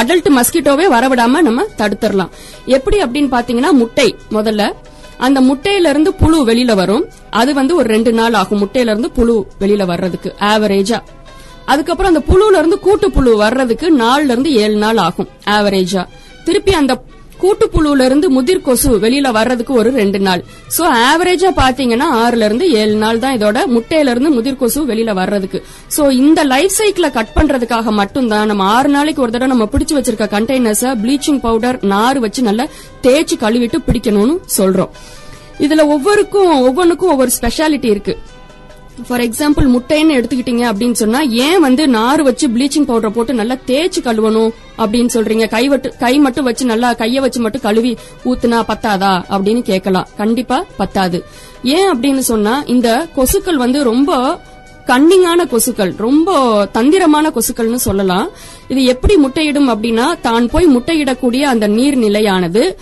அடல்ட் 0.00 0.30
மஸ்கிட்டோவே 0.38 0.86
வரவிடாம 0.94 1.42
நம்ம 1.48 1.66
தடுத்துடலாம். 1.78 2.32
எப்படி 2.76 2.96
அப்படின்னு 3.04 3.30
பாத்தீங்கன்னா 3.36 3.72
முட்டை 3.82 4.08
முதல்ல. 4.36 4.64
அந்த 5.26 5.40
முட்டையில 5.48 5.90
இருந்து 5.92 6.10
புழு 6.20 6.38
வெளியில 6.48 6.72
வரும். 6.80 7.04
அது 7.40 7.50
வந்து 7.58 7.72
ஒரு 7.80 7.88
ரெண்டு 7.94 8.12
நாள் 8.18 8.36
ஆகும் 8.40 8.60
முட்டையில 8.62 8.92
இருந்து 8.94 9.10
புழு 9.18 9.36
வெளியில 9.60 9.84
வர்றதுக்கு 9.90 10.30
ஆவரேஜா 10.52 10.98
அதுக்கப்புறம் 11.72 12.12
அந்த 12.12 12.22
புழுல 12.30 12.58
இருந்து 12.60 12.78
கூட்டு 12.86 13.08
புழு 13.16 13.32
வர்றதுக்கு 13.44 13.88
நாலுல 14.04 14.32
இருந்து 14.34 14.52
ஏழு 14.64 14.78
நாள் 14.84 15.02
ஆகும் 15.08 15.32
ஆவரேஜா 15.56 16.04
திருப்பி 16.46 16.72
அந்த 16.82 16.94
கூட்டு 17.42 17.66
புழுல 17.72 18.04
இருந்து 18.08 18.26
முதிர் 18.34 18.62
கொசு 18.66 18.90
வெளியில 19.04 19.28
வர்றதுக்கு 19.36 19.72
ஒரு 19.80 19.90
ரெண்டு 20.00 20.18
நாள். 20.26 20.42
சோ 20.76 20.82
ஆவரேஜா 21.08 21.50
பாத்தீங்கன்னா 21.58 22.06
ஆறுல 22.20 22.46
இருந்து 22.48 22.66
ஏழு 22.80 22.94
நாள் 23.02 23.18
தான் 23.24 23.34
இதோட 23.38 23.58
முட்டையில 23.74 24.12
இருந்து 24.14 24.30
முதிர் 24.30 24.58
கொசு 24.60 24.80
வெளியில 24.90 25.12
வர்றதுக்கு. 25.20 25.58
சோ 25.96 26.02
இந்த 26.20 26.40
லைஃப் 26.52 26.76
சைக்கிள 26.78 27.08
கட் 27.16 27.34
பண்றதுக்காக 27.34 27.92
மட்டும்தான் 28.00 28.46
நம்ம 28.46 28.68
ஆறு 28.76 28.88
நாளைக்கு 28.88 29.22
ஒரு 29.22 29.34
தடவை 29.34 29.50
நம்ம 29.54 29.68
பிடிச்சு 29.72 29.96
வச்சிருக்க 29.98 30.28
கண்டெய்னர்ஸ 30.36 30.94
ப்ளீச்சிங் 31.02 31.42
பவுடர் 31.46 31.80
நார் 31.94 32.20
வச்சு 32.26 32.42
நல்லா 32.42 32.66
தேய்ச்சி 33.06 33.38
கழுவிட்டு 33.44 33.80
பிடிக்கணும்னு 33.88 34.36
சொல்றோம். 34.58 34.92
இதுல 35.66 35.82
ஒவ்வொருக்கும் 35.96 36.52
ஒவ்வொன்றுக்கும் 36.68 37.12
ஒவ்வொரு 37.14 37.30
ஸ்பெஷாலிட்டி 37.40 37.90
இருக்கு. 37.94 38.16
ஃபார் 39.06 39.20
எக்ஸாம்பிள் 39.20 39.66
முட்டைன்னு 39.74 40.16
எடுத்துக்கிட்டீங்க 40.16 40.64
அப்படின்னு 40.70 40.92
சொன்னா 40.92 41.20
ஏன் 41.20 41.60
வந்து 41.60 41.88
நார் 41.88 42.22
வச்சு 42.22 42.48
ப்ளீச்சிங் 42.48 42.86
பவுடர் 42.90 43.12
போட்டு 43.12 43.34
நல்லா 43.34 43.56
தேய்ச்சி 43.66 44.00
கழுவணும் 44.04 44.52
அப்படின்னு 44.78 45.10
சொல்றீங்க? 45.14 45.48
கை 45.48 45.68
வட்டு 45.68 45.96
கை 45.98 46.18
மட்டும் 46.18 46.44
வச்சு 46.44 46.64
நல்லா 46.64 46.94
கைய 46.94 47.20
வச்சு 47.20 47.40
மட்டும் 47.40 47.60
கழுவி 47.60 47.96
ஊத்துனா 48.24 48.60
பத்தாதா 48.70 49.12
அப்படின்னு 49.34 49.62
கேட்கலாம். 49.62 50.08
கண்டிப்பா 50.16 50.64
பத்தாது. 50.76 51.24
ஏன் 51.62 51.88
அப்படின்னு 51.92 52.18
சொன்னா 52.18 52.62
இந்த 52.66 53.08
கொசுக்கள் 53.16 53.62
வந்து 53.64 53.82
ரொம்ப 53.82 54.40
கன்னிங்கான 54.86 55.46
கொசுக்கள் 55.52 55.96
ரொம்ப 55.96 56.30
தந்திரமான 56.72 57.32
கொசுக்கள்னு 57.36 57.74
சொல்லலாம். 57.74 58.28
இது 58.68 58.84
எப்படி 58.84 59.16
முட்டையிடும் 59.16 59.68
அப்படின்னா 59.68 60.20
தான் 60.20 60.48
போய் 60.48 60.66
முட்டையிடக்கூடிய 60.66 61.40
அந்த 61.40 61.68
நீர்நிலையானது 61.68 62.76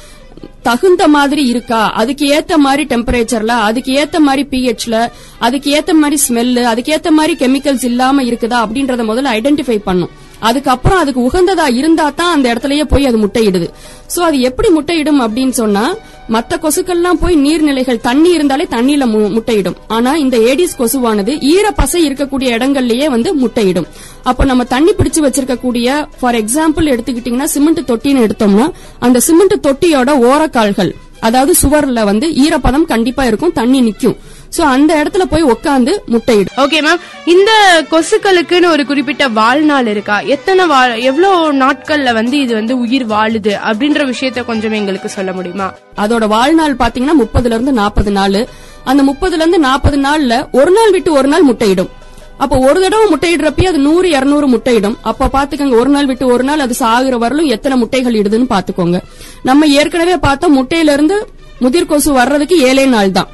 தகுந்த 0.62 1.08
மாதிரி 1.08 1.46
இருக்கா? 1.46 1.92
அதுக்கு 1.92 2.26
ஏத்த 2.34 2.56
மாதிரி 2.56 2.82
டெம்பரேச்சர்ல 2.94 3.54
அதுக்கு 3.68 3.92
ஏத்த 4.00 4.18
மாதிரி 4.18 4.42
பிஹெச்ல 4.50 4.96
அதுக்கு 5.38 5.70
ஏத்த 5.78 5.92
மாதிரி 5.92 6.18
ஸ்மெல்லு 6.28 6.62
அதுக்கு 6.62 6.92
ஏத்த 6.96 7.10
மாதிரி 7.10 7.46
கெமிக்கல்ஸ் 7.46 7.84
இல்லாம 7.84 8.22
இருக்குதா 8.22 8.60
அப்படின்றத 8.64 9.04
முதல்ல 9.10 9.34
ஐடென்டிஃபை 9.38 9.78
பண்ணும். 9.78 10.10
அதுக்கப்புறம் 10.42 10.98
அதுக்கு 10.98 11.20
உகந்ததா 11.20 11.74
இருந்தா 11.74 12.10
தான் 12.10 12.32
அந்த 12.32 12.52
இடத்துலயே 12.54 12.84
போய் 12.84 13.06
அது 13.06 13.18
முட்டையிடுது. 13.18 13.68
சோ 14.16 14.18
அது 14.20 14.40
எப்படி 14.40 14.68
முட்டையிடும் 14.68 15.20
அப்படின்னு 15.20 15.50
சொன்னா 15.50 15.94
மத்த 16.30 16.52
கொசுக்கள்லாம் 16.62 17.20
போய் 17.20 17.36
நீர்நிலைகள் 17.36 18.00
தண்ணி 18.00 18.30
இருந்தாலே 18.30 18.64
தண்ணியில 18.70 19.06
மு- 19.06 19.32
முட்டையிடும். 19.32 19.76
ஆனா 19.88 20.16
இந்த 20.16 20.36
ஏடிஸ் 20.38 20.76
கொசுவானது 20.78 21.32
ஈரப்பசை 21.52 22.00
இருக்கக்கூடிய 22.08 22.48
இடங்கள்லயே 22.56 23.06
வந்து 23.06 23.34
முட்டையிடும். 23.34 23.86
அப்ப 24.22 24.44
நம்ம 24.44 24.64
தண்ணி 24.64 24.90
பிடிச்சு 24.90 25.20
வச்சிருக்கக்கூடிய 25.20 25.88
ஃபார் 26.20 26.34
எக்ஸாம்பிள் 26.34 26.90
எடுத்துக்கிட்டீங்கன்னா 26.92 27.44
சிமெண்ட் 27.44 27.90
தொட்டின்னு 27.90 28.24
எடுத்தோம்னா 28.26 28.70
அந்த 28.98 29.20
சிமெண்ட் 29.20 29.66
தொட்டியோட 29.66 30.10
ஓரக்கால்கள் 30.22 30.92
அதாவது 31.20 31.54
சுவர்ல 31.62 32.04
வந்து 32.04 32.28
ஈரப்பதம் 32.28 32.84
கண்டிப்பா 32.84 33.24
இருக்கும் 33.24 33.52
தண்ணி 33.52 33.80
நிக்கும். 33.80 34.16
சோ 34.56 34.62
அந்த 34.74 34.90
இடத்துல 35.02 35.24
போய் 35.32 35.42
உட்காந்து 35.42 35.92
முட்டையிடும் 36.14 36.58
ஓகே 36.62 36.78
மேம் 36.86 37.02
இந்த 37.24 37.50
கொசுக்களுக்குன்னு 37.90 38.68
ஒரு 38.68 38.86
குறிப்பிட்ட 38.86 39.28
வாழ்நாள் 39.28 39.86
இருக்கா? 39.86 40.16
எத்தனை 40.34 40.66
வாழ் 40.66 40.92
எவ்வளவு 41.10 41.52
நாட்கள்ல 41.52 42.12
வந்து 42.12 42.36
இது 42.40 42.54
வந்து 42.54 42.78
உயிர் 42.78 43.06
வாழுது 43.06 43.52
அப்படின்ற 43.68 44.04
விஷயத்த 44.12 44.44
கொஞ்சம் 44.44 44.72
எங்களுக்கு 44.72 45.08
சொல்ல 45.08 45.32
முடியுமா? 45.32 45.68
அதோட 45.96 46.26
வாழ்நாள் 46.26 46.74
பாத்தீங்கன்னா 46.74 47.16
முப்பதுல 47.22 47.56
இருந்து 47.56 47.72
நாற்பது 47.72 48.10
நாள். 48.10 48.38
அந்த 48.84 49.02
முப்பதுல 49.02 49.42
இருந்து 49.44 49.58
நாற்பது 49.58 49.98
நாள்ல 50.06 50.48
ஒரு 50.52 50.70
நாள் 50.70 50.90
விட்டு 50.90 51.12
ஒரு 51.12 51.28
நாள் 51.28 51.48
முட்டையிடும். 51.50 51.90
அப்ப 52.36 52.58
ஒரு 52.68 52.78
தடவை 52.80 53.04
முட்டையிடுறப்பயே 53.10 53.68
அது 53.72 53.78
நூறு 53.78 54.08
இருநூறு 54.10 54.46
முட்டையிடும். 54.48 54.96
அப்ப 55.02 55.28
பாத்துக்கோங்க 55.34 55.76
ஒரு 55.80 55.90
நாள் 55.90 56.06
விட்டு 56.06 56.26
ஒரு 56.26 56.44
நாள் 56.44 56.60
அது 56.60 56.74
சாகுற 56.78 57.16
வரலும் 57.24 57.52
எத்தனை 57.56 57.76
முட்டைகள் 57.78 58.18
இடுதுன்னு 58.22 58.48
பாத்துக்கோங்க. 58.54 59.00
நம்ம 59.42 59.66
ஏற்கனவே 59.66 60.16
பார்த்தோம் 60.16 60.56
முட்டையில 60.58 60.92
இருந்து 60.92 61.18
முதிர் 61.60 61.86
கொசு 61.86 62.12
வர்றதுக்கு 62.12 62.58
ஏழே 62.68 62.86
நாள் 62.86 63.12
தான். 63.12 63.30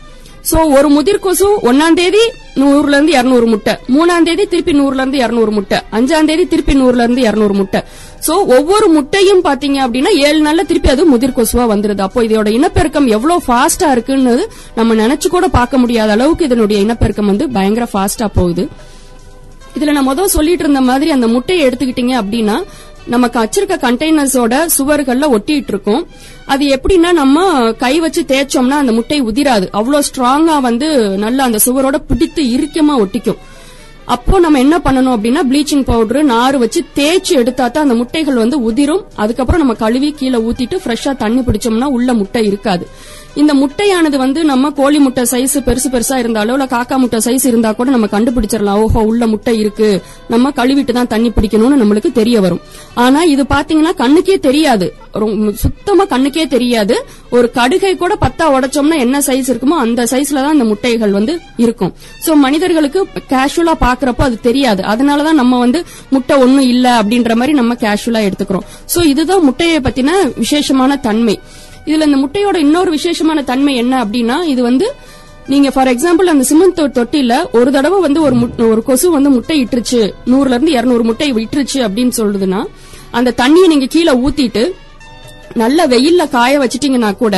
சோ 0.51 0.59
ஒரு 0.77 0.89
முதிர் 0.97 1.25
கொசு 1.25 1.47
ஒன்னாம் 1.71 1.97
தேதி 2.01 2.21
நூறுல 2.61 2.95
இருந்து 2.97 3.13
இருநூறு 3.19 3.47
முட்டை. 3.53 3.73
மூணாம் 3.95 4.27
தேதி 4.29 4.45
திருப்பி 4.53 4.73
நூறுல 4.79 5.03
இருந்து 5.03 5.19
இருநூறு 5.25 5.53
முட்டை. 5.57 5.79
அஞ்சாம் 5.97 6.29
தேதி 6.31 6.45
திருப்பி 6.53 6.75
நூறுல 6.81 7.05
இருந்து 7.07 7.23
இருநூறு 7.29 7.55
முட்டை. 7.55 7.81
சோ 8.27 8.35
ஒவ்வொரு 8.57 8.87
முட்டையும் 8.97 9.43
பாத்தீங்க 9.49 9.79
அப்படின்னா 9.87 10.13
ஏழு 10.27 10.41
நாள்ல 10.47 10.65
திருப்பி 10.71 10.91
அது 10.95 11.05
முதிர் 11.13 11.37
கொசுவா 11.39 11.65
வந்துருது. 11.75 12.05
அப்போ 12.09 12.23
இதோட 12.29 12.49
இனப்பெருக்கம் 12.59 13.09
எவ்வளவு 13.17 13.45
ஃபாஸ்டா 13.47 13.91
இருக்குன்னு 13.97 14.35
நம்ம 14.79 14.95
நினைச்சு 15.03 15.31
கூட 15.37 15.49
பார்க்க 15.59 15.83
முடியாத 15.85 16.13
அளவுக்கு 16.19 16.49
இதனுடைய 16.51 16.81
இனப்பெருக்கம் 16.87 17.31
வந்து 17.33 17.47
பயங்கர 17.59 17.89
ஃபாஸ்டா 17.95 18.29
போகுது. 18.41 18.65
இதுல 19.79 19.93
நான் 19.97 20.11
முதல் 20.11 20.35
சொல்லிட்டு 20.35 20.65
இருந்த 20.65 20.81
மாதிரி 20.91 21.11
அந்த 21.17 21.27
முட்டையை 21.35 21.63
எடுத்துக்கிட்டீங்க 21.69 22.15
அப்படின்னா 22.21 22.57
நமக்கு 23.15 23.39
வச்சிருக்க 23.43 23.77
கண்டெய்னர்ஸோட 23.85 24.55
சுவர்கள்ல 24.77 25.29
ஒட்டிட்டு 25.37 25.73
இருக்கும் 25.75 26.03
அது 26.53 26.65
எப்படின்னா 26.77 27.11
நம்ம 27.21 27.47
கை 27.85 27.95
வச்சு 28.05 28.23
தேய்ச்சோம்னா 28.33 28.79
அந்த 28.83 28.93
முட்டை 28.99 29.21
உதிராது. 29.31 29.67
அவ்வளவு 29.79 30.09
ஸ்ட்ராங்கா 30.09 30.57
வந்து 30.69 30.89
நல்லா 31.25 31.45
அந்த 31.49 31.61
சுவரோட 31.67 31.99
பிடித்து 32.11 32.43
இறுக்கமா 32.57 32.97
ஒட்டிக்கும். 33.05 33.41
அப்போ 34.15 34.37
நம்ம 34.45 34.59
என்ன 34.65 34.77
பண்ணணும் 34.85 35.15
அப்படின்னா 35.17 35.41
ப்ளீச்சிங் 35.51 35.87
பவுடர் 35.89 36.29
நார் 36.33 36.57
வச்சு 36.59 36.81
தேய்ச்சி 36.99 37.33
எடுத்தா 37.41 37.65
தான் 37.69 37.85
அந்த 37.87 37.97
முட்டைகள் 38.01 38.43
வந்து 38.43 38.59
உதிரும். 38.69 39.03
அதுக்கப்புறம் 39.23 39.63
நம்ம 39.63 39.75
கழுவி 39.83 40.11
கீழே 40.21 40.39
ஊத்திட்டு 40.49 40.77
ஃப்ரெஷ்ஷா 40.85 41.13
தண்ணி 41.17 41.41
பிடிச்சோம்னா 41.41 41.89
உள்ள 41.97 42.15
முட்டை 42.21 42.43
இருக்காது. 42.47 42.87
இந்த 43.41 43.53
முட்டையானது 43.55 44.17
வந்து 44.23 44.41
நம்ம 44.51 44.71
கோழி 44.79 44.99
முட்டை 44.99 45.23
சைஸ் 45.31 45.57
பெருசு 45.67 45.89
பெருசா 45.95 46.17
இருந்தாலோ 46.23 46.53
இல்ல 46.57 46.67
காக்கா 46.73 46.97
முட்டை 47.03 47.19
சைஸ் 47.27 47.45
இருந்தா 47.51 47.71
கூட 47.79 47.89
நம்ம 47.95 48.07
கண்டுபிடிச்சிடலாம். 48.15 48.81
ஓஹோ 48.85 49.01
உள்ள 49.11 49.27
முட்டை 49.33 49.55
இருக்கு. 49.63 49.89
நம்ம 50.33 50.51
கழுவிட்டு 50.59 50.93
தான் 50.97 51.11
தண்ணி 51.13 51.29
பிடிக்கணும்னு 51.37 51.81
நம்மளுக்கு 51.83 52.11
தெரிய 52.21 52.41
வரும். 52.45 52.61
ஆனா 53.05 53.21
இது 53.35 53.43
பாத்தீங்கன்னா 53.55 53.93
கண்ணுக்கே 54.03 54.39
தெரியாது. 54.49 54.89
சுத்தமா 55.63 56.05
கண்ணுக்கே 56.15 56.47
தெரியாது. 56.57 56.97
ஒரு 57.37 57.51
கடுகை 57.59 57.93
கூட 58.03 58.17
பத்தா 58.25 58.47
உடைச்சோம்னா 58.57 58.99
என்ன 59.05 59.21
சைஸ் 59.29 59.51
இருக்குமோ 59.53 59.79
அந்த 59.85 60.03
சைஸ்ல 60.13 60.43
தான் 60.45 60.57
இந்த 60.59 60.67
முட்டைகள் 60.73 61.17
வந்து 61.19 61.35
இருக்கும். 61.65 61.95
சோ 62.27 62.35
மனிதர்களுக்கு 62.47 63.03
கேஷுவலா 63.35 63.77
பாக்குறப்போ 63.87 64.25
அது 64.29 64.39
தெரியாது. 64.49 64.83
அதனாலதான் 64.95 65.41
நம்ம 65.43 65.59
வந்து 65.65 65.83
முட்டை 66.17 66.37
ஒண்ணும் 66.47 66.69
இல்ல 66.75 66.89
அப்படின்ற 67.03 67.35
மாதிரி 67.35 67.57
நம்ம 67.61 67.75
கேஷுவலா 67.85 68.23
எடுத்துக்கிறோம். 68.29 68.67
சோ 68.95 69.07
இதுதான் 69.13 69.47
முட்டையை 69.51 69.81
பத்தின 69.89 70.19
விசேஷமான 70.43 71.01
தன்மை. 71.09 71.37
இதுல 71.89 72.07
இந்த 72.09 72.19
முட்டையோட 72.25 72.57
இன்னொரு 72.57 72.91
விசேஷமான 72.91 73.43
தன்மை 73.43 73.75
என்ன 73.77 73.95
அப்படின்னா 74.05 74.37
இது 74.45 74.63
வந்து 74.63 74.89
நீங்க 75.47 75.71
ஃபார் 75.71 75.89
எக்ஸாம்பிள் 75.89 76.33
அந்த 76.33 76.45
சிமெண்ட் 76.45 76.81
தொட்டில 76.99 77.35
ஒரு 77.53 77.73
தடவை 77.73 78.01
வந்து 78.01 78.23
ஒரு 78.23 78.37
ஒரு 78.71 78.83
கொசு 78.83 79.11
வந்து 79.11 79.31
முட்டை 79.31 79.57
இட்டுருச்சு 79.65 80.01
நூறுல 80.27 80.57
இருந்து 80.57 80.71
இருநூறு 80.71 81.05
முட்டை 81.05 81.33
விட்டுருச்சு 81.33 81.79
அப்படின்னு 81.87 82.13
சொல்றதுன்னா 82.17 82.61
அந்த 83.11 83.35
தண்ணியை 83.37 83.67
நீங்க 83.67 83.87
கீழே 83.87 84.13
ஊத்திட்டு 84.13 84.65
நல்ல 85.55 85.87
வெயில்ல 85.87 86.29
காய 86.29 86.59
வச்சிட்டீங்கன்னா 86.59 87.17
கூட 87.17 87.37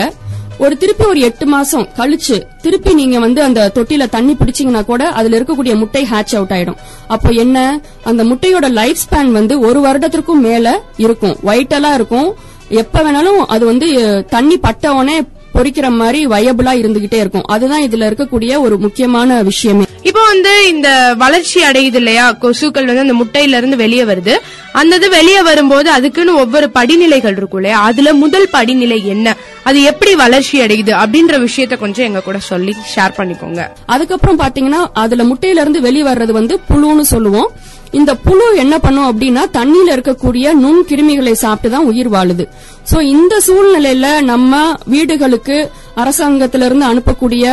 ஒரு 0.59 0.76
திருப்பி 0.76 1.04
ஒரு 1.04 1.21
எட்டு 1.21 1.47
மாசம் 1.47 1.88
கழிச்சு 1.97 2.37
திருப்பி 2.62 2.95
நீங்க 2.95 3.19
வந்து 3.19 3.42
அந்த 3.42 3.61
தொட்டில 3.75 4.09
தண்ணி 4.09 4.33
பிடிச்சீங்கன்னா 4.33 4.85
கூட 4.85 5.09
அதுல 5.09 5.38
இருக்கக்கூடிய 5.38 5.75
முட்டை 5.76 6.02
ஹேட்ச் 6.11 6.35
அவுட் 6.37 6.50
ஆயிடும். 6.50 6.76
அப்போ 7.09 7.30
என்ன? 7.30 7.80
அந்த 8.04 8.25
முட்டையோட 8.25 8.71
லைஃப் 8.71 8.97
ஸ்பேன் 9.04 9.30
வந்து 9.30 9.61
ஒரு 9.61 9.80
வருடத்திற்கும் 9.80 10.45
மேல 10.49 10.83
இருக்கும். 10.97 11.37
ஒயிட்டலா 11.47 11.95
இருக்கும். 11.95 12.28
எப்ப 12.71 13.00
வேணாலும் 13.00 13.39
அது 13.47 13.67
வந்து 13.67 13.89
தண்ணி 14.31 14.59
பட்ட 14.59 14.93
உடனே 14.93 15.23
பொறிக்கிற 15.55 15.91
மாதிரி 15.91 16.27
வயபிளா 16.27 16.73
இருந்துகிட்டே 16.83 17.15
இருக்கும். 17.15 17.45
அதுதான் 17.45 17.83
இதுல 17.83 18.09
இருக்கக்கூடிய 18.11 18.61
ஒரு 18.61 18.79
முக்கியமான 18.79 19.43
விஷயமே. 19.43 19.85
இப்போ 20.03 20.21
வந்து 20.27 20.69
இந்த 20.69 21.15
வளர்ச்சி 21.19 21.62
அடையுது 21.62 21.95
இல்லையா? 21.95 22.33
கொசுக்கள் 22.33 22.85
வந்து 22.85 23.00
அந்த 23.00 23.15
முட்டையில 23.15 23.57
இருந்து 23.57 23.77
வெளியே 23.77 24.05
வருது. 24.05 24.37
அந்த 24.73 24.97
இது 24.97 25.11
வெளியே 25.11 25.43
வரும்போது 25.43 25.91
அதுக்குன்னு 25.91 26.37
ஒவ்வொரு 26.37 26.71
படிநிலைகள் 26.75 27.37
இருக்கும் 27.37 27.61
இல்லையா? 27.61 27.83
அதுல 27.83 28.12
முதல் 28.12 28.49
படிநிலை 28.50 29.07
என்ன? 29.07 29.37
அது 29.62 29.83
எப்படி 29.83 30.15
வளர்ச்சி 30.15 30.61
அடையுது? 30.61 30.93
அப்படின்ற 31.03 31.49
விஷயத்த 31.49 31.79
கொஞ்சம் 31.79 32.07
எங்க 32.07 32.21
கூட 32.21 32.39
சொல்லி 32.39 32.77
ஷேர் 32.97 33.17
பண்ணிக்கோங்க. 33.17 33.69
அதுக்கப்புறம் 33.87 34.39
பாத்தீங்கன்னா 34.39 34.87
அதுல 34.93 35.25
முட்டையில 35.25 35.61
இருந்து 35.61 35.81
வெளியே 35.81 36.03
வர்றது 36.03 36.31
வந்து 36.31 36.61
புழுன்னு 36.71 37.00
சொல்லுவோம். 37.00 37.50
இந்த 37.99 38.12
புழு 38.26 38.47
என்ன 38.62 38.75
பண்ணும் 38.85 39.09
அப்படின்னா 39.11 39.42
தண்ணியில 39.56 39.94
இருக்கக்கூடிய 39.97 40.52
நுண் 40.62 40.82
கிருமிகளை 40.90 41.35
சாப்பிட்டு 41.42 41.70
தான் 41.75 41.88
உயிர் 41.90 42.11
வாழுது. 42.14 42.44
சோ 42.90 42.97
இந்த 43.14 43.35
சூழ்நிலையில 43.47 44.06
நம்ம 44.32 44.61
வீடுகளுக்கு 44.94 45.56
அரசாங்கத்திலிருந்து 46.02 46.87
அனுப்பக்கூடிய 46.92 47.44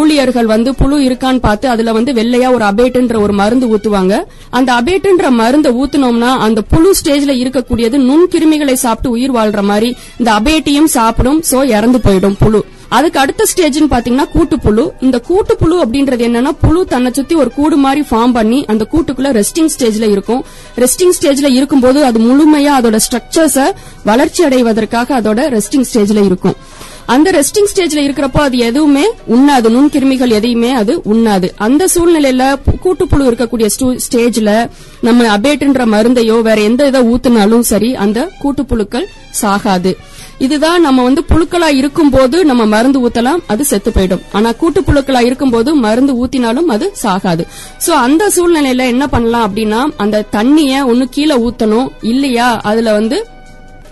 ஊழியர்கள் 0.00 0.48
வந்து 0.52 0.70
புழு 0.80 0.96
இருக்கான்னு 1.06 1.40
பார்த்து 1.46 1.66
அதுல 1.72 1.92
வந்து 1.96 2.10
வெள்ளையா 2.18 2.48
ஒரு 2.56 2.64
அபேட்டுன்ற 2.68 3.16
ஒரு 3.24 3.34
மருந்து 3.40 3.66
ஊத்துவாங்க. 3.74 4.14
அந்த 4.58 4.70
அபேட்டுன்ற 4.80 5.30
மருந்தை 5.40 5.72
ஊத்துனோம்னா 5.80 6.30
அந்த 6.46 6.60
புழு 6.72 6.92
ஸ்டேஜ்ல 7.00 7.34
இருக்கக்கூடியது 7.42 7.98
நுண் 8.08 8.28
கிருமிகளை 8.34 8.76
சாப்பிட்டு 8.84 9.14
உயிர் 9.16 9.36
வாழ்ற 9.38 9.62
மாதிரி 9.70 9.90
இந்த 10.20 10.30
அபேட்டியும் 10.38 10.90
சாப்பிடும். 10.96 11.42
சோ 11.50 11.58
இறந்து 11.76 12.00
போயிடும் 12.06 12.40
புழு. 12.44 12.62
அதுக்கு 12.88 13.18
அடுத்த 13.18 13.44
ஸ்டேஜ்னு 13.54 13.90
பாத்தீங்கன்னா 13.90 14.26
கூட்டுப்புழு. 14.34 14.90
இந்த 15.00 15.20
கூட்டுப்புழு 15.28 15.76
அப்படின்றது 15.84 16.24
என்னன்னா 16.28 16.52
புழு 16.60 16.84
தன்னை 16.84 17.12
சுத்தி 17.12 17.34
ஒரு 17.34 17.50
கூடு 17.50 17.76
மாதிரி 17.76 18.06
ஃபார்ம் 18.10 18.32
பண்ணி 18.32 18.64
அந்த 18.64 18.86
கூட்டுக்குள்ள 18.92 19.42
ரெஸ்டிங் 19.42 19.68
ஸ்டேஜ்ல 19.78 20.10
இருக்கும். 20.10 20.44
ரெஸ்டிங் 20.76 21.12
ஸ்டேஜ்ல 21.20 21.50
இருக்கும்போது 21.50 22.04
அது 22.04 22.20
முழுமையா 22.20 22.72
அதோட 22.80 22.98
ஸ்ட்ரக்சர்ஸ 23.06 23.70
வளர்ச்சி 24.04 24.44
அடைவதற்காக 24.44 25.20
அதோட 25.20 25.60
ரெஸ்டிங் 25.60 25.84
ஸ்டேஜ்ல 25.94 26.24
இருக்கும். 26.24 26.56
அந்த 27.06 27.30
ரெஸ்டிங் 27.30 27.76
ஸ்டேஜ்ல 27.76 28.04
இருக்கிறப்போ 28.04 28.38
அது 28.38 28.58
எதுவுமே 28.58 29.06
உண்ணாது. 29.26 29.70
நுண்கிருமிகள் 29.70 30.30
எதையுமே 30.30 30.72
அது 30.72 31.00
உண்ணாது. 31.04 31.52
அந்த 31.56 31.88
சூழ்நிலையில 31.94 32.56
கூட்டுப்புழு 32.84 33.24
இருக்கக்கூடிய 33.24 33.70
ஸ்டூ- 33.78 33.98
ஸ்டேஜ்ல 34.10 34.70
நம்ம 35.00 35.38
அபேட்டுன்ற 35.38 35.84
மருந்தையோ 35.84 36.34
வேற 36.34 36.60
எந்த 36.60 36.86
இதை 36.86 37.00
ஊத்துனாலும் 37.00 37.60
சரி 37.60 37.94
அந்த 37.94 38.30
கூட்டுப்புழுக்கள் 38.42 39.04
சாகாது. 39.42 39.96
இதுதான் 40.38 40.80
நம்ம 40.80 41.02
வந்து 41.02 41.24
புழுக்களா 41.28 41.74
இருக்கும்போது 41.74 42.44
நம்ம 42.44 42.66
மருந்து 42.66 43.08
ஊத்தலாம் 43.08 43.38
அது 43.46 43.64
செத்து 43.64 43.90
போயிடும். 43.90 44.20
ஆனா 44.32 44.50
கூட்டுப்புழுக்களா 44.50 45.20
இருக்கும்போது 45.20 45.74
மருந்து 45.74 46.26
ஊத்தினாலும் 46.26 46.68
அது 46.68 46.92
சாகாது. 47.02 47.46
சோ 47.86 47.90
அந்த 47.90 48.32
சூழ்நிலையில 48.36 48.86
என்ன 48.86 49.06
பண்ணலாம் 49.06 49.56
அப்படின்னா 49.56 49.86
அந்த 49.96 50.22
தண்ணிய 50.22 50.86
ஒன்னு 50.86 51.08
கீழே 51.08 51.34
ஊத்தணும் 51.34 51.88
இல்லையா? 52.00 52.60
அதுல 52.60 52.92
வந்து 52.92 53.26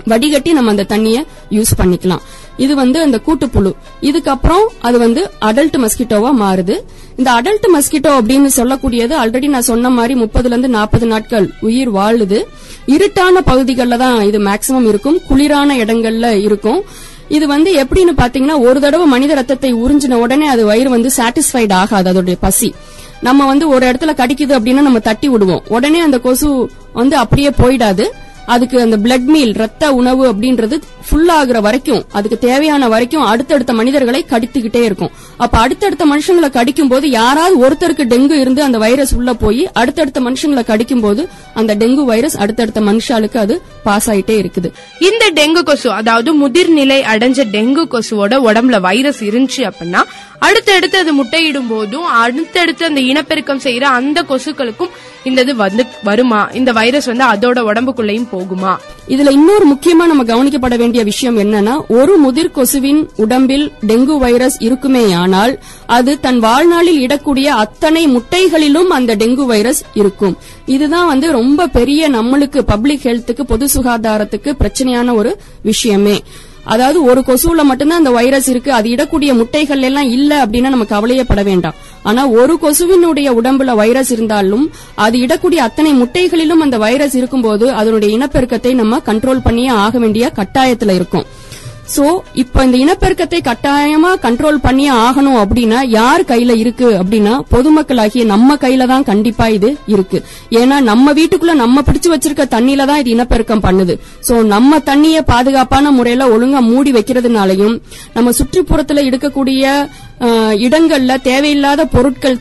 வடிகட்டி 0.06 0.52
நம்ம 0.52 0.70
அந்த 0.70 0.82
தண்ணிய 0.82 1.24
யூஸ் 1.50 1.72
பண்ணிக்கலாம். 1.78 2.18
இது 2.56 2.74
வந்து 2.74 3.00
அந்த 3.00 3.20
கூட்டுப்புழு. 3.26 3.72
இதுக்கப்புறம் 4.02 4.64
அது 4.80 4.98
வந்து 4.98 5.30
அடல்ட் 5.40 5.78
மஸ்கிட்டோவா 5.84 6.30
மாறுது. 6.42 6.76
இந்த 7.16 7.30
அடல்ட் 7.32 7.66
மஸ்கிட்டோ 7.74 8.12
அப்படின்னு 8.18 8.50
சொல்லக்கூடியது 8.56 9.14
ஆல்ரெடி 9.22 9.48
நான் 9.48 9.68
சொன்ன 9.70 9.90
மாதிரி 9.90 10.14
முப்பதுல 10.20 10.54
இருந்து 10.54 10.68
நாற்பது 10.68 11.06
நாட்கள் 11.06 11.50
உயிர் 11.60 11.90
வாழுது. 11.90 12.46
இருட்டான 12.86 13.40
பகுதிகளில் 13.50 13.98
தான் 13.98 14.20
இது 14.22 14.38
மேக்சிமம் 14.38 14.88
இருக்கும். 14.88 15.18
குளிரான 15.28 15.76
இடங்கள்ல 15.84 16.30
இருக்கும். 16.46 16.82
இது 17.28 17.46
வந்து 17.46 17.84
எப்படின்னு 17.84 18.12
பாத்தீங்கன்னா 18.22 18.58
ஒரு 18.68 18.80
தடவை 18.80 19.06
மனித 19.06 19.34
ரத்தத்தை 19.34 19.74
உறிஞ்சின 19.74 20.18
உடனே 20.24 20.46
அது 20.46 20.64
வயிறு 20.64 20.90
வந்து 20.90 21.10
சாட்டிஸ்ஃபைட் 21.16 21.72
ஆகாது 21.72 22.12
அதோடைய 22.12 22.36
பசி. 22.40 22.74
நம்ம 23.20 23.46
வந்து 23.46 23.68
ஒரு 23.68 23.86
இடத்துல 23.90 24.12
கடிக்குது 24.20 24.52
அப்படின்னா 24.56 24.82
நம்ம 24.88 24.98
தட்டி 24.98 25.28
விடுவோம். 25.28 25.62
உடனே 25.68 26.00
அந்த 26.00 26.18
கொசு 26.18 26.70
வந்து 26.92 27.16
அப்படியே 27.16 27.50
போயிடாது. 27.62 28.04
அதுக்கு 28.46 28.80
அந்த 28.80 28.96
பிளட் 28.96 29.28
மீல் 29.34 29.52
ரத்த 29.52 29.92
உணவு 29.92 30.32
அப்படின்றது 30.32 30.82
ஃபுல் 31.08 31.28
ஆகுற 31.28 31.60
வரைக்கும் 31.60 32.04
அதுக்கு 32.12 32.38
தேவையான 32.38 32.88
வரைக்கும் 32.88 33.22
அடுத்தடுத்த 33.22 33.72
மனிதர்களை 33.72 34.26
கடித்துக்கிட்டே 34.30 34.82
இருக்கும். 34.82 35.10
அப்ப 35.36 35.58
அடுத்தடுத்த 35.58 36.06
மனுஷங்களை 36.06 36.50
கடிக்கும் 36.50 36.88
போது 36.88 37.10
யாராவது 37.10 37.56
ஒருத்தருக்கு 37.66 38.04
டெங்கு 38.12 38.32
இருந்து 38.32 38.62
அந்த 38.62 38.78
வைரஸ் 38.78 39.14
உள்ள 39.14 39.34
போய் 39.34 39.70
அடுத்தடுத்த 39.72 40.20
மனுஷங்களை 40.20 40.64
கடிக்கும் 40.64 41.00
போது 41.00 41.28
அந்த 41.54 41.74
டெங்கு 41.74 42.04
வைரஸ் 42.04 42.36
அடுத்தடுத்த 42.36 42.80
மனுஷாளுக்கு 42.80 43.36
அது 43.36 43.62
பாஸ் 43.82 44.10
ஆயிட்டே 44.10 44.36
இருக்குது. 44.42 44.70
இந்த 44.98 45.30
டெங்கு 45.40 45.62
கொசு 45.62 45.90
அதாவது 45.90 46.34
முதிர்நிலை 46.34 47.02
அடைஞ்ச 47.02 47.40
டெங்கு 47.56 47.84
கொசுவோட 47.94 48.34
உடம்புல 48.50 48.80
வைரஸ் 48.80 49.24
இருந்துச்சு 49.24 49.64
அப்படின்னா 49.70 50.02
அடுத்தடுத்து 50.38 50.98
அது 50.98 51.12
முட்டையிடும் 51.12 51.68
போதும் 51.68 52.06
அடுத்தடுத்து 52.06 52.84
அந்த 52.84 53.00
இனப்பெருக்கம் 53.00 53.60
செய்யற 53.64 53.80
அந்த 53.80 54.22
கொசுக்களுக்கும் 54.22 54.90
இந்த 55.24 55.40
இது 55.40 55.56
வந்து 55.56 55.86
வருமா? 56.02 56.48
இந்த 56.52 56.72
வைரஸ் 56.72 57.06
வந்து 57.06 57.24
அதோட 57.24 57.58
உடம்புக்குள்ளேயும் 57.60 58.28
போகுமா? 58.34 58.76
இதுல 59.08 59.30
இன்னொரு 59.30 59.64
முக்கியமா 59.72 60.04
நம்ம 60.10 60.22
கவனிக்கப்பட 60.22 60.78
வேண்டிய 60.78 61.04
விஷயம் 61.04 61.38
என்னன்னா 61.38 61.74
ஒரு 61.88 62.16
முதிர் 62.16 62.50
கொசுவின் 62.54 63.08
உடம்பில் 63.16 63.72
டெங்கு 63.86 64.18
வைரஸ் 64.18 64.62
இருக்குமேயானால் 64.62 65.58
அது 65.86 66.20
தன் 66.20 66.38
வாழ்நாளில் 66.38 67.00
இடக்கூடிய 67.06 67.44
அத்தனை 67.44 68.02
முட்டைகளிலும் 68.16 68.92
அந்த 68.98 69.16
டெங்கு 69.16 69.46
வைரஸ் 69.46 69.82
இருக்கும். 69.94 70.36
இதுதான் 70.66 71.06
வந்து 71.06 71.32
ரொம்ப 71.32 71.66
பெரிய 71.66 72.10
நம்மளுக்கு 72.10 72.60
பப்ளிக் 72.60 73.00
ஹெல்த்துக்கு 73.02 73.42
பொது 73.42 73.68
சுகாதாரத்துக்கு 73.74 74.52
பிரச்சனையான 74.60 75.14
ஒரு 75.14 75.36
விஷயமே. 75.62 76.22
அதாவது 76.64 77.04
ஒரு 77.04 77.20
கொசுவுல 77.20 77.62
மட்டும்தான் 77.62 77.98
அந்த 77.98 78.10
வைரஸ் 78.10 78.48
இருக்கு 78.48 78.72
அது 78.72 78.88
இடக்கூடிய 78.88 79.34
முட்டைகள் 79.34 79.82
எல்லாம் 79.82 80.10
இல்ல 80.10 80.46
அப்படின்னா 80.46 80.68
நம்ம 80.74 80.84
கவலையப்பட 80.84 81.42
வேண்டாம். 81.44 81.74
ஆனா 82.02 82.28
ஒரு 82.28 82.58
கொசுவினுடைய 82.62 83.28
உடம்புல 83.40 83.74
வைரஸ் 83.74 84.10
இருந்தாலும் 84.10 84.72
அது 84.94 85.18
இடக்கூடிய 85.18 85.56
அத்தனை 85.56 85.92
முட்டைகளிலும் 85.92 86.64
அந்த 86.66 86.78
வைரஸ் 86.78 87.14
இருக்கும்போது 87.14 87.72
அதனுடைய 87.72 88.18
இனப்பெருக்கத்தை 88.18 88.74
நம்ம 88.74 89.02
கண்ட்ரோல் 89.06 89.44
பண்ணியே 89.44 89.68
ஆக 89.68 89.98
வேண்டிய 89.98 90.32
கட்டாயத்துல 90.34 90.94
இருக்கும். 90.94 91.26
சோ 91.92 92.04
இப்ப 92.34 92.64
இந்த 92.64 92.76
இனப்பெருக்கத்தை 92.76 93.38
கட்டாயமா 93.48 94.10
கண்ட்ரோல் 94.22 94.58
பண்ணியே 94.58 94.88
ஆகணும் 94.88 95.38
அப்படின்னா 95.42 95.82
யார் 95.88 96.22
கையில 96.22 96.52
இருக்கு 96.56 96.98
அப்படின்னா 97.00 97.34
பொதுமக்களாகிய 97.50 98.24
நம்ம 98.24 98.56
கையில 98.56 98.86
தான் 98.86 99.02
கண்டிப்பா 99.02 99.48
இது 99.48 99.76
இருக்கு. 99.86 100.18
ஏன்னா 100.50 100.80
நம்ம 100.80 101.12
வீட்டுக்குள்ள 101.12 101.54
நம்ம 101.54 101.82
பிடிச்சு 101.82 102.08
வச்சிருக்க 102.14 102.46
தண்ணியில 102.56 102.86
தான் 102.86 102.98
இது 102.98 103.10
இனப்பெருக்கம் 103.10 103.62
பண்ணுது. 103.62 103.94
சோ 104.28 104.42
நம்ம 104.42 104.78
தண்ணிய 104.78 105.22
பாதுகாப்பான 105.22 105.90
முறையில 105.90 106.28
ஒழுங்கா 106.28 106.60
மூடி 106.60 106.92
வைக்கிறதுனாலையும் 106.92 107.80
நம்ம 108.14 108.30
சுற்றுப்புறத்துல 108.30 109.04
இருக்கக்கூடிய 109.10 109.62
இடங்கள்ல 110.58 111.16
தேவையில்லாத 111.22 111.84
பொருட்கள் 111.84 112.36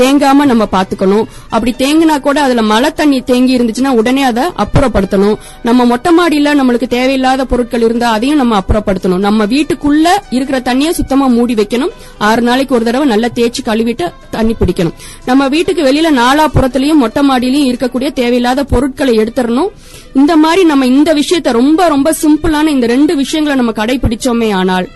தேங்காம 0.00 0.44
நம்ம 0.50 0.64
பாத்துக்கணும். 0.72 1.26
அப்படி 1.48 1.72
தேங்கினா 1.78 2.20
கூட 2.20 2.42
அதுல 2.42 2.62
மழை 2.62 2.92
தண்ணி 2.92 3.20
தேங்கி 3.20 3.52
இருந்துச்சுன்னா 3.58 3.88
உடனே 3.88 4.22
அதை 4.22 4.44
அப்புறப்படுத்தணும். 4.64 5.36
நம்ம 5.62 5.84
மொட்டை 5.84 6.10
மாடியில 6.18 6.54
நம்மளுக்கு 6.60 6.88
தேவையில்லாத 6.96 7.44
பொருட்கள் 7.44 7.80
இருந்தா 7.80 8.10
அதையும் 8.10 8.36
நம்ம 8.36 8.58
அப்புறப்படுத்தணும். 8.58 9.24
நம்ம 9.28 9.46
வீட்டுக்குள்ள 9.46 10.06
இருக்கிற 10.30 10.60
தண்ணியை 10.68 10.90
சுத்தமா 10.90 11.26
மூடி 11.26 11.54
வைக்கணும். 11.54 11.94
ஆறு 12.18 12.42
நாளைக்கு 12.42 12.74
ஒரு 12.74 12.84
தடவை 12.84 13.08
நல்லா 13.08 13.28
தேய்ச்சி 13.38 13.62
கழுவிட்டு 13.64 14.12
தண்ணி 14.30 14.56
பிடிக்கணும். 14.60 14.96
நம்ம 15.24 15.48
வீட்டுக்கு 15.48 15.82
வெளியில 15.90 16.10
நாலாபுறத்திலயும் 16.22 17.02
மொட்டை 17.04 17.28
மாடியிலயும் 17.28 17.70
இருக்கக்கூடிய 17.72 18.12
தேவையில்லாத 18.12 18.64
பொருட்களை 18.64 19.18
எடுத்துடணும். 19.18 19.70
இந்த 20.14 20.36
மாதிரி 20.36 20.64
நம்ம 20.64 20.86
இந்த 20.86 21.14
விஷயத்த 21.14 21.52
ரொம்ப 21.52 21.88
ரொம்ப 21.88 22.14
சிம்பிளான 22.22 22.66
இந்த 22.66 22.86
ரெண்டு 22.86 23.16
விஷயங்களை 23.16 23.56
நம்ம 23.60 23.72
கடைபிடிச்சோமே 23.82 24.54
ஆனால் 24.54 24.88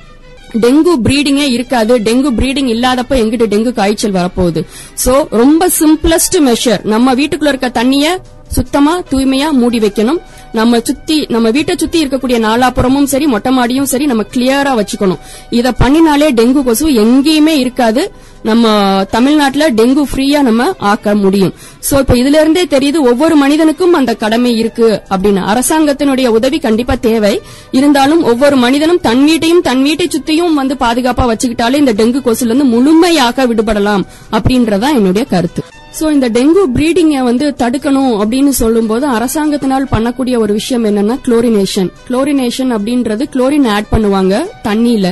டெங்கு 0.65 0.93
பிரீடிங்கே 1.07 1.47
இருக்காது. 1.57 1.99
டெங்கு 1.99 2.31
பிரீடிங் 2.39 2.71
இல்லாதப்ப 2.75 3.15
எங்கிட்ட 3.23 3.47
டெங்கு 3.55 3.73
காய்ச்சல் 3.73 4.17
வரப்போகுது. 4.19 4.63
சோ 5.05 5.13
ரொம்ப 5.43 5.69
சிம்பிளஸ்ட் 5.81 6.39
மெஷர் 6.49 6.85
நம்ம 6.95 7.15
வீட்டுக்குள்ள 7.15 7.53
இருக்க 7.55 7.69
தண்ணிய 7.69 8.07
சுத்தமா 8.49 8.99
தூய்மையா 9.11 9.50
மூடி 9.50 9.79
வைக்கணும். 9.79 10.19
நம்ம 10.53 10.81
சுத்தி 10.81 11.26
நம்ம 11.29 11.50
வீட்டை 11.50 11.75
சுத்தி 11.79 12.05
இருக்கக்கூடிய 12.05 12.38
நாலாப்புறமும் 12.38 13.05
சரி 13.05 13.26
மொட்டை 13.26 13.53
மாடியும் 13.53 13.87
சரி 13.87 14.07
நம்ம 14.07 14.23
கிளியரா 14.23 14.73
வச்சுக்கணும். 14.81 15.19
இத 15.50 15.73
பண்ணினாலே 15.73 16.31
டெங்கு 16.31 16.62
கொசு 16.62 16.88
எங்கேயுமே 16.88 17.55
இருக்காது. 17.59 18.12
நம்ம 18.43 18.67
தமிழ்நாட்டுல 19.11 19.71
டெங்கு 19.71 20.03
ஃப்ரீயா 20.12 20.41
நம்ம 20.41 20.73
ஆக்க 20.79 21.15
முடியும். 21.15 21.55
சோ 21.91 21.99
இப்ப 21.99 22.15
இதுல 22.15 22.41
இருந்தே 22.41 22.65
தெரியுது 22.65 22.99
ஒவ்வொரு 23.00 23.37
மனிதனுக்கும் 23.37 23.93
அந்த 23.93 24.15
கடமை 24.15 24.59
இருக்கு 24.59 25.03
அப்படின்னு. 25.11 25.43
அரசாங்கத்தினுடைய 25.53 26.26
உதவி 26.26 26.59
கண்டிப்பா 26.59 26.95
தேவை. 26.95 27.41
இருந்தாலும் 27.71 28.23
ஒவ்வொரு 28.23 28.57
மனிதனும் 28.57 29.00
தன் 29.00 29.25
வீட்டையும் 29.25 29.61
தன் 29.61 29.83
வீட்டை 29.83 30.09
சுத்தியும் 30.09 30.53
வந்து 30.53 30.75
பாதுகாப்பா 30.75 31.33
வச்சுக்கிட்டாலே 31.33 31.75
இந்த 31.75 31.93
டெங்கு 31.93 32.23
கொசுல 32.29 32.45
இருந்து 32.45 32.65
முழுமையாக 32.65 33.47
விடுபடலாம் 33.47 34.05
அப்படின்றதான் 34.31 34.95
என்னுடைய 34.95 35.26
கருத்து. 35.29 35.62
சோ 35.99 36.07
இந்த 36.12 36.29
டெங்கு 36.29 36.62
பிரீடிங்கை 36.76 37.21
வந்து 37.23 37.47
தடுக்கணும் 37.59 38.15
அப்படின்னு 38.23 38.53
சொல்லும்போது 38.62 39.07
அரசாங்கத்தினால் 39.09 39.87
பண்ணக்கூடிய 39.91 40.37
ஒரு 40.38 40.53
விஷயம் 40.53 40.85
என்னன்னா 40.85 41.15
குளோரினேஷன் 41.26 41.88
குளோரினேஷன் 42.09 42.73
அப்படின்றது 42.76 43.25
குளோரின் 43.35 43.69
ஆட் 43.69 43.88
பண்ணுவாங்க 43.91 44.35
தண்ணியில. 44.65 45.07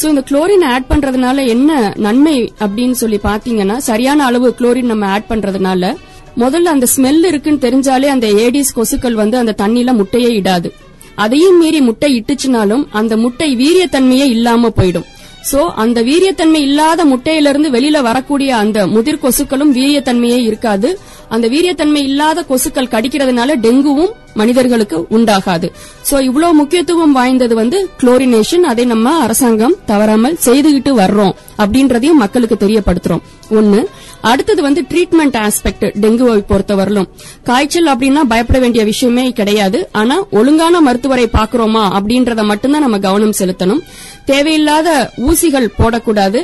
சோ 0.00 0.04
இந்த 0.12 0.22
குளோரின் 0.30 0.64
ஆட் 0.64 0.88
பண்றதுனால 0.90 1.46
என்ன 1.46 1.94
நன்மை 1.96 2.52
அப்படின்னு 2.60 2.96
சொல்லி 3.02 3.20
பாத்தீங்கன்னா 3.22 3.76
சரியான 3.76 4.24
அளவு 4.24 4.54
குளோரின் 4.60 4.90
நம்ம 4.92 5.06
ஆட் 5.06 5.30
பண்றதுனால 5.30 5.92
முதல்ல 6.36 6.74
அந்த 6.76 6.86
ஸ்மெல் 6.96 7.24
இருக்குன்னு 7.24 7.64
தெரிஞ்சாலே 7.66 8.06
அந்த 8.06 8.26
ஏடிஸ் 8.26 8.74
கொசுக்கள் 8.76 9.20
வந்து 9.22 9.36
அந்த 9.38 9.54
தண்ணியில 9.62 9.92
முட்டையே 9.94 10.30
இடாது. 10.32 10.70
அதையும் 11.14 11.58
மீறி 11.58 11.80
முட்டை 11.80 12.10
இட்டுச்சுனாலும் 12.18 12.86
அந்த 12.90 13.16
முட்டை 13.16 13.56
வீரியத்தன்மையே 13.56 14.26
இல்லாம 14.36 14.72
போயிடும். 14.76 15.06
சோ 15.52 15.70
அந்த 15.74 16.02
வீரியத்தன்மை 16.02 16.60
இல்லாத 16.60 17.04
முட்டையிலிருந்து 17.04 17.70
வெளியில 17.70 18.02
வரக்கூடிய 18.02 18.56
அந்த 18.56 18.86
முதிர் 18.86 19.22
கொசுக்களும் 19.22 19.72
வீரியத்தன்மையே 19.72 20.36
இருக்காது. 20.36 21.00
அந்த 21.28 21.48
வீரியத்தன்மை 21.48 22.02
இல்லாத 22.02 22.44
கொசுக்கள் 22.48 22.92
கடிக்கிறதுனால 22.92 23.56
டெங்குவும் 23.56 24.12
மனிதர்களுக்கு 24.34 24.98
உண்டாகாது. 25.10 25.68
சோ 26.10 26.20
இவ்வளவு 26.20 26.54
முக்கியத்துவம் 26.54 27.12
வாய்ந்தது 27.12 27.54
வந்து 27.54 27.90
குளோரினேஷன் 28.02 28.64
அதை 28.72 28.84
நம்ம 28.84 29.16
அரசாங்கம் 29.18 29.76
தவறாமல் 29.86 30.38
செய்துகிட்டு 30.44 30.92
வர்றோம் 31.02 31.34
அப்படின்றதையும் 31.58 32.22
மக்களுக்கு 32.24 32.56
தெரியப்படுத்துறோம். 32.66 33.24
ஒன்னு 33.50 33.88
அடுத்தது 34.20 34.62
வந்து 34.62 34.82
ட்ரீட்மெண்ட் 34.82 35.36
ஆஸ்பெக்ட் 35.46 35.86
டெங்குவை 36.02 36.36
பொறுத்தவரையிலும். 36.50 37.08
காய்ச்சல் 37.42 37.86
அப்படின்னா 37.86 38.22
பயப்பட 38.32 38.58
வேண்டிய 38.58 38.84
விஷயமே 38.84 39.24
கிடையாது. 39.32 39.88
ஆனா 39.92 40.16
ஒழுங்கான 40.30 40.80
மருத்துவரை 40.80 41.26
பாக்குறோமா 41.32 41.84
அப்படின்றத 41.98 42.44
மட்டும்தான் 42.44 42.80
நம்ம 42.80 42.98
கவனம் 42.98 43.38
செலுத்தணும். 43.38 43.82
தேவையில்லாத 44.24 45.10
ஊசிகள் 45.28 45.74
போடக்கூடாது. 45.78 46.40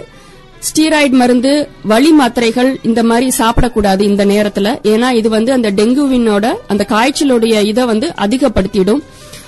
ஸ்டீராய்டு 0.69 1.11
மருந்து 1.11 1.69
வலி 1.83 2.11
மாத்திரைகள் 2.11 2.79
இந்த 2.83 3.03
மாதிரி 3.03 3.33
சாப்பிடக்கூடாது 3.39 4.01
இந்த 4.01 4.25
நேரத்துல. 4.25 4.69
ஏன்னா 4.93 5.13
இது 5.13 5.29
வந்து 5.29 5.53
அந்த 5.53 5.71
டெங்குவினோட 5.71 6.53
அந்த 6.69 6.87
காய்ச்சலுடைய 6.89 7.63
இதை 7.63 7.85
வந்து 7.85 8.09
அதிகப்படுத்திடும். 8.17 9.03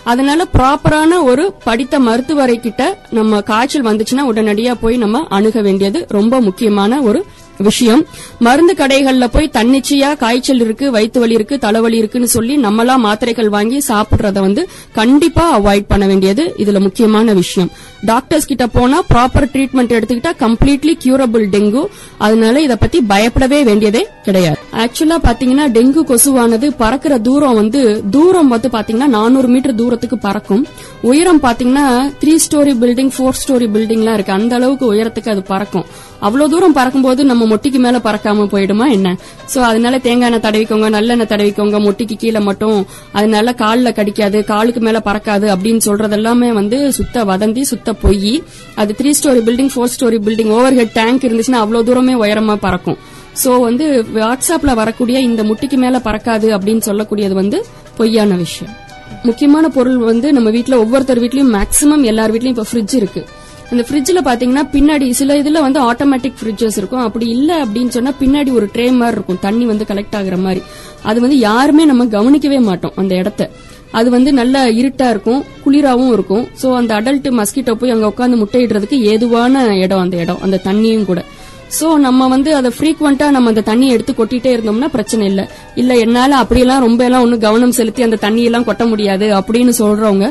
அதனால 0.04 0.47
ப்ராப்பரான 0.54 1.23
ஒரு 1.23 1.54
படித்த 1.64 1.99
மருத்துவரை 1.99 2.61
கிட்ட 2.61 2.99
நம்ம 3.11 3.40
காய்ச்சல் 3.40 3.85
வந்துச்சுன்னா 3.85 4.23
உடனடியா 4.31 4.75
போய் 4.81 4.97
நம்ம 4.97 5.26
அணுக 5.28 5.61
வேண்டியது 5.61 6.07
ரொம்ப 6.09 6.40
முக்கியமான 6.40 7.00
ஒரு 7.02 7.25
விஷயம். 7.59 8.06
மருந்து 8.38 8.75
கடைகள்ல 8.78 9.26
போய் 9.32 9.50
தன்னிச்சையா 9.52 10.16
காய்ச்சல் 10.16 10.61
இருக்கு 10.61 10.90
வயிற்று 10.90 11.21
வலி 11.21 11.35
இருக்கு 11.35 11.59
தலைவலி 11.59 11.97
இருக்குன்னு 11.97 12.28
சொல்லி 12.28 12.59
நம்மளா 12.59 12.97
மாத்திரைகள் 12.97 13.49
வாங்கி 13.49 13.82
சாப்பிடுறத 13.88 14.40
வந்து 14.40 14.68
கண்டிப்பா 14.92 15.61
அவாய்ட் 15.61 15.88
பண்ண 15.88 16.06
வேண்டியது 16.06 16.54
இதுல 16.59 16.80
முக்கியமான 16.80 17.32
விஷயம். 17.32 17.71
டாக்டர்ஸ் 18.04 18.47
கிட்ட 18.47 18.66
போனா 18.66 19.02
ப்ராப்பர் 19.14 19.49
ட்ரீட்மெண்ட் 19.54 19.94
எடுத்துக்கிட்டா 19.97 20.32
கம்ப்ளீட்லி 20.38 20.94
கியூரபிள் 21.04 21.44
டெங்கு 21.56 21.85
அதனால 22.18 22.61
இத 22.61 22.76
பத்தி 22.76 23.00
பயப்படவே 23.00 23.62
வேண்டியதே 23.62 24.06
கிடையாது. 24.23 24.59
ஆக்சுவலா 24.73 25.18
பாத்தீங்கன்னா 25.28 25.66
டெங்கு 25.76 26.02
கொசுவானது 26.11 26.71
பறக்கிற 26.76 27.18
தூரம் 27.18 27.54
வந்து 27.54 28.02
தூரம் 28.11 28.49
வந்து 28.49 28.68
பாத்தீங்கன்னா 28.68 29.06
நானூறு 29.06 29.49
மீட்டர் 29.49 29.75
தூரத்துக்கு 29.75 30.18
பறக்கும். 30.18 30.66
உயரம் 31.02 31.42
பாத்தீங்கன்னா 31.42 32.12
three 32.25 32.35
storey 32.47 32.75
building 32.82 33.12
four 33.18 33.38
storey 33.42 33.68
பில்டிங்லாம் 33.76 34.14
இருக்கு. 34.14 34.32
அந்த 34.32 34.54
அளவுக்கு 34.54 34.94
உயரத்துக்கு 34.94 35.28
அது 35.28 35.42
பறக்கும். 35.42 35.85
அவ்வளவு 36.21 36.50
தூரம் 36.50 36.73
பறக்கும்போது 36.73 37.25
நம்ம 37.25 37.41
மொட்டிக்கு 37.46 37.78
மேல 37.78 37.99
பறக்காம 37.99 38.46
போயிடுமா 38.52 38.90
என்ன? 38.90 39.16
சோ 39.55 39.59
அதனால 39.59 39.98
தேங்காய் 39.98 40.31
எண்ணெய் 40.31 40.44
தடவிக்கோங்க 40.46 40.88
நல்லெண்ணெய் 40.96 41.31
தடவிக்கோங்க 41.33 41.81
மொட்டிக்கு 41.87 42.16
கீழே 42.16 42.38
மட்டும். 42.38 42.87
அதனால 43.12 43.55
காலில் 43.55 43.92
கடிக்காது 43.92 44.44
காலுக்கு 44.44 44.81
மேல 44.81 44.98
பறக்காது 45.05 45.48
அப்படின்னு 45.55 45.76
சொல்றது 45.76 46.14
எல்லாமே 46.14 46.52
வந்து 46.52 46.92
சுத்த 46.92 47.24
வதந்தி 47.24 47.61
சுத்த 47.61 47.92
பொய். 47.92 48.42
அது 48.74 48.94
three 48.98 49.12
storey 49.22 49.42
building 49.48 49.72
four 49.74 49.92
storey 49.96 50.20
building 50.28 50.52
overhead 50.74 50.96
tank 51.00 51.24
இருந்துச்சுன்னா 51.24 51.62
அவ்வளவு 51.64 51.85
தூரமே 51.85 52.14
உயரமா 52.14 52.55
பறக்கும். 52.55 52.98
சோ 53.44 53.61
வந்து 53.61 54.07
வாட்ஸ்அப்ல 54.14 54.74
வரக்கூடிய 54.74 55.20
இந்த 55.20 55.42
முட்டிக்கு 55.42 55.76
மேல 55.76 55.98
பறக்காது 55.98 56.48
அப்படின்னு 56.59 56.83
சொல்லக்கூடியது 56.87 57.33
வந்து 57.33 57.66
பொய்யான 57.96 58.35
விஷயம். 58.35 58.74
முக்கியமான 59.22 59.68
பொருள் 59.68 59.96
வந்து 59.96 60.33
நம்ம 60.33 60.50
வீட்டுல 60.50 60.76
ஒவ்வொருத்தர் 60.76 61.20
வீட்லயும் 61.20 61.55
மேக்ஸிமம் 61.57 62.02
எல்லார் 62.02 62.33
வீட்லயும் 62.33 62.55
இப்ப 62.57 62.64
ஃப்ரிட்ஜ் 62.72 62.94
இருக்கு. 62.94 63.26
அந்த 63.72 63.85
ஃப்ரிட்ஜ்ல 63.88 64.20
பாத்தீங்கன்னா 64.24 64.62
பின்னாடி 64.72 65.11
சில 65.11 65.35
இதுல 65.42 65.61
வந்து 65.61 65.92
ஆட்டோமேட்டிக் 65.92 66.38
ஃப்ரிட்ஜஸ் 66.40 66.76
இருக்கும். 66.76 67.00
அப்படி 67.00 67.26
இல்ல 67.28 67.64
அப்படின்னு 67.64 67.88
சொன்னா 67.88 68.12
பின்னாடி 68.20 68.52
ஒரு 68.52 68.66
ட்ரே 68.74 68.92
மாதிரி 68.92 69.16
இருக்கும். 69.16 69.38
தண்ணி 69.40 69.64
வந்து 69.64 69.85
கலெக்ட் 69.88 70.16
ஆகுற 70.20 70.38
மாதிரி. 70.38 70.62
அது 71.02 71.20
வந்து 71.20 71.38
யாருமே 71.38 71.85
நம்ம 71.85 72.06
கவனிக்கவே 72.06 72.58
மாட்டோம் 72.58 72.92
அந்த 72.96 73.14
இடத்த. 73.14 73.50
அது 73.90 74.11
வந்து 74.11 74.32
நல்ல 74.32 74.70
இருட்டா 74.72 75.08
இருக்கும் 75.11 75.44
குளிராவும் 75.64 76.12
இருக்கும். 76.12 76.44
சோ 76.62 76.74
அந்த 76.74 76.94
அடல்ட் 76.94 77.28
மஸ்கிட்டோ 77.38 77.74
போய் 77.74 77.90
அங்க 77.90 78.06
உட்காந்து 78.06 78.38
முட்டையிடுறதுக்கு 78.42 78.98
ஏதுவான 79.00 79.76
இடம் 79.76 80.00
அந்த 80.00 80.16
இடம். 80.16 80.40
அந்த 80.40 80.61
தண்ணியும் 80.64 81.04
கூட. 81.04 81.24
சோ 81.72 81.87
நம்ம 82.00 82.26
வந்து 82.28 82.50
அதை 82.54 82.70
ஃப்ரீக்வெண்டா 82.74 83.26
நம்ம 83.30 83.50
அந்த 83.50 83.62
தண்ணி 83.62 83.87
எடுத்து 83.88 84.12
கொட்டிட்டே 84.12 84.50
இருந்தோம்னா 84.54 84.88
பிரச்சனை 84.88 85.24
இல்ல. 85.26 85.42
இல்ல 85.76 85.92
என்னால 85.98 86.37
அப்படியெல்லாம் 86.38 86.85
ரொம்ப 86.85 87.00
எல்லாம் 87.04 87.24
ஒன்னும் 87.24 87.44
கவனம் 87.44 87.76
செலுத்தி 87.76 88.02
அந்த 88.02 88.20
தண்ணி 88.20 88.42
எல்லாம் 88.44 88.66
கொட்ட 88.66 88.85
முடியாது 88.88 89.28
அப்படின்னு 89.38 89.74
சொல்றவங்க 89.78 90.26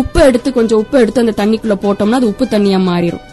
உப்பு 0.00 0.20
எடுத்து 0.22 0.48
கொஞ்சம் 0.52 0.80
உப்பு 0.80 0.98
எடுத்து 0.98 1.24
அந்த 1.24 1.36
தண்ணிக்குள்ள 1.38 1.76
போட்டோம்னா 1.82 2.20
அது 2.20 2.32
உப்பு 2.32 2.46
தண்ணியா 2.48 2.80
மாறிடும் 2.84 3.24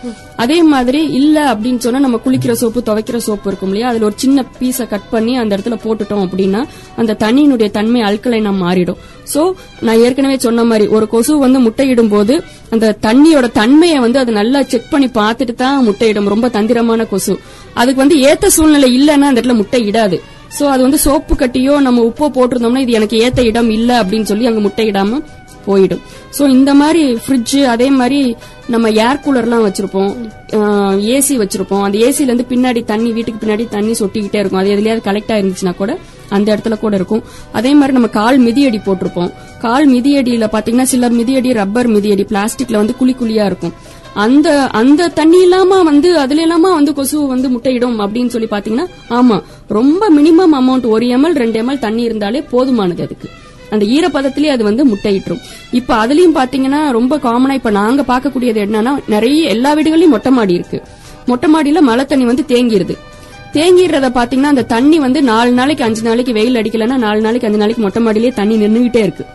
அதே 0.44 0.58
மாதிரி 0.72 1.02
இல்ல 1.20 1.38
அப்படின்னு 1.52 1.82
சொன்னா 1.84 2.00
நம்ம 2.00 2.18
குளிக்கிற 2.26 2.54
சோப்பு 2.62 2.80
துவைக்கிற 2.88 3.18
சோப்பு 3.28 3.48
இருக்கும் 3.50 3.70
இல்லையா? 3.70 3.90
அதுல 3.92 4.06
ஒரு 4.06 4.16
சின்ன 4.24 4.46
பீஸை 4.60 4.86
கட் 4.88 5.10
பண்ணி 5.10 5.34
அந்த 5.42 5.52
இடத்துல 5.58 5.76
போட்டுட்டோம் 5.84 6.24
அப்படின்னா 6.26 6.62
அந்த 6.96 7.16
தண்ணியினுடைய 7.24 7.70
தன்மை 7.78 8.02
அல்கலைனா 8.02 8.52
மாறிடும். 8.64 9.00
சோ 9.34 9.42
நான் 9.82 10.02
ஏற்கனவே 10.06 10.38
சொன்ன 10.38 10.66
மாதிரி 10.72 10.88
ஒரு 10.98 11.08
கொசு 11.08 11.38
வந்து 11.46 11.60
முட்டையிடும் 11.60 12.12
போது 12.16 12.36
அந்த 12.70 12.96
தண்ணியோட 13.08 13.50
தன்மையை 13.52 14.00
வந்து 14.00 14.20
அது 14.20 14.32
நல்லா 14.32 14.62
செக் 14.74 14.92
பண்ணி 14.92 15.10
பார்த்துட்டு 15.20 15.56
தான் 15.64 15.86
முட்டையிடும். 15.88 16.32
ரொம்ப 16.34 16.50
தந்திரமான 16.50 17.06
கொசு. 17.06 17.36
அதுக்கு 17.74 18.04
வந்து 18.04 18.18
ஏத்த 18.30 18.48
சூழ்நிலை 18.48 18.90
இல்லைன்னா 19.00 19.30
அந்த 19.32 19.42
இடத்துல 19.42 19.56
முட்டை 19.56 19.82
இடாது. 19.92 20.20
சோ 20.60 20.64
அது 20.74 20.82
வந்து 20.82 20.98
சோப்பு 20.98 21.34
கட்டியோ 21.36 21.74
நம்ம 21.80 22.02
உப்போ 22.10 22.26
போட்டிருந்தோம்னா 22.36 22.84
இது 22.84 22.92
எனக்கு 22.92 23.18
ஏத்த 23.26 23.40
இடம் 23.46 23.70
இல்ல 23.70 24.04
அப்படின்னு 24.04 24.28
சொல்லி 24.32 24.46
அங்க 24.46 24.60
முட்டை 24.60 24.86
இடாம 24.92 25.20
போயிடும். 25.68 26.02
சோ 26.38 26.44
இந்த 26.58 26.74
மாதிரி 26.74 27.04
ஃப்ரிட்ஜ் 27.24 27.58
அதே 27.74 27.88
மாதிரி 28.00 28.20
நம்ம 28.74 28.90
ஏர் 29.06 29.22
கூலர்லாம் 29.26 29.66
வச்சிருப்போம். 29.68 30.12
ஏசி 31.16 31.36
வச்சிருப்போம். 31.42 31.84
அந்த 31.88 31.98
ஏசில 32.08 32.30
இருந்து 32.30 32.46
பின்னாடி 32.50 32.84
தண்ணி 32.92 33.12
வீட்டுக்கு 33.12 33.42
பின்னாடி 33.44 33.66
தண்ணி 33.70 33.96
சொட்டிக்கிட்டே 34.00 34.40
இருக்கும். 34.42 34.62
அது 34.62 34.76
எதுலயாவது 34.76 35.04
கலெக்ட் 35.10 35.34
ஆயிருந்துச்சுன்னா 35.36 35.76
கூட 35.82 35.98
அந்த 36.30 36.48
இடத்துல 36.56 36.76
கூட 36.80 36.96
இருக்கும். 36.96 37.24
அதே 37.52 37.74
மாதிரி 37.74 37.96
நம்ம 37.98 38.10
கால் 38.20 38.40
மிதியடி 38.46 38.80
போட்டிருப்போம். 38.86 39.34
கால் 39.66 39.86
மிதியடியில 39.90 40.48
பாத்தீங்கன்னா 40.56 40.88
சில 40.94 41.10
மிதியடி 41.10 41.52
ரப்பர் 41.54 41.90
மிதியடி 41.96 42.26
பிளாஸ்டிக்ல 42.32 42.82
வந்து 42.82 42.96
குழி 43.02 43.16
குழியா 43.20 43.46
இருக்கும். 43.46 43.76
அந்த 44.24 44.50
அந்த 44.80 45.08
தண்ணி 45.08 45.40
இல்லாம 45.46 45.82
வந்து 45.84 46.10
அதுல 46.20 46.42
இல்லாம 46.42 46.70
வந்து 46.74 46.92
கொசு 46.94 47.18
வந்து 47.28 47.48
முட்டையிடும் 47.50 47.98
அப்படின்னு 48.04 48.34
சொல்லி 48.36 48.48
பாத்தீங்கன்னா 48.52 48.86
ஆமா 49.10 49.38
ரொம்ப 49.78 50.10
மினிமம் 50.18 50.54
அமௌண்ட் 50.60 50.86
ஒரு 50.90 51.06
எம்எல் 51.16 51.36
ரெண்டு 51.44 51.60
எம்எல் 51.64 51.84
தண்ணி 51.86 52.04
இருந்தாலே 52.04 52.42
போதுமானது 52.52 53.04
அதுக்கு. 53.08 53.30
அந்த 53.72 53.86
ஈரப்பதத்திலே 53.86 54.50
அது 54.56 54.64
வந்து 54.64 54.86
முட்டையிட்டுரும். 54.86 55.42
இப்ப 55.72 55.96
அதுலயும் 56.04 56.36
பாத்தீங்கன்னா 56.40 56.92
ரொம்ப 56.92 57.18
காமனா 57.18 57.54
இப்ப 57.54 57.70
நாங்க 57.70 58.04
பார்க்கக்கூடியது 58.04 58.62
என்னன்னா 58.66 58.94
நிறைய 59.08 59.50
எல்லா 59.50 59.74
வீடுகளையும் 59.74 60.16
மொட்டை 60.16 60.32
மாடி 60.32 60.54
இருக்கு. 60.54 60.80
மொட்டை 61.26 61.50
மாடியில 61.54 61.82
மழை 61.82 62.06
தண்ணி 62.06 62.26
வந்து 62.26 62.46
தேங்கிருது. 62.48 62.96
தேங்கிடுறத 63.54 64.08
பாத்தீங்கன்னா 64.20 64.54
அந்த 64.56 64.62
தண்ணி 64.62 65.00
வந்து 65.00 65.20
நாலு 65.22 65.52
நாளைக்கு 65.52 65.84
அஞ்சு 65.84 66.02
நாளைக்கு 66.02 66.34
வெயில் 66.34 66.60
அடிக்கலன்னா 66.62 66.98
நாலு 66.98 67.22
நாளைக்கு 67.22 67.48
அஞ்சு 67.48 67.60
நாளைக்கு 67.60 67.82
மொட்டை 67.82 68.02
மாடியிலேயே 68.06 68.34
தண்ணி 68.34 68.56
நின்றுகிட்டே 68.64 69.04
இருக்கு. 69.08 69.26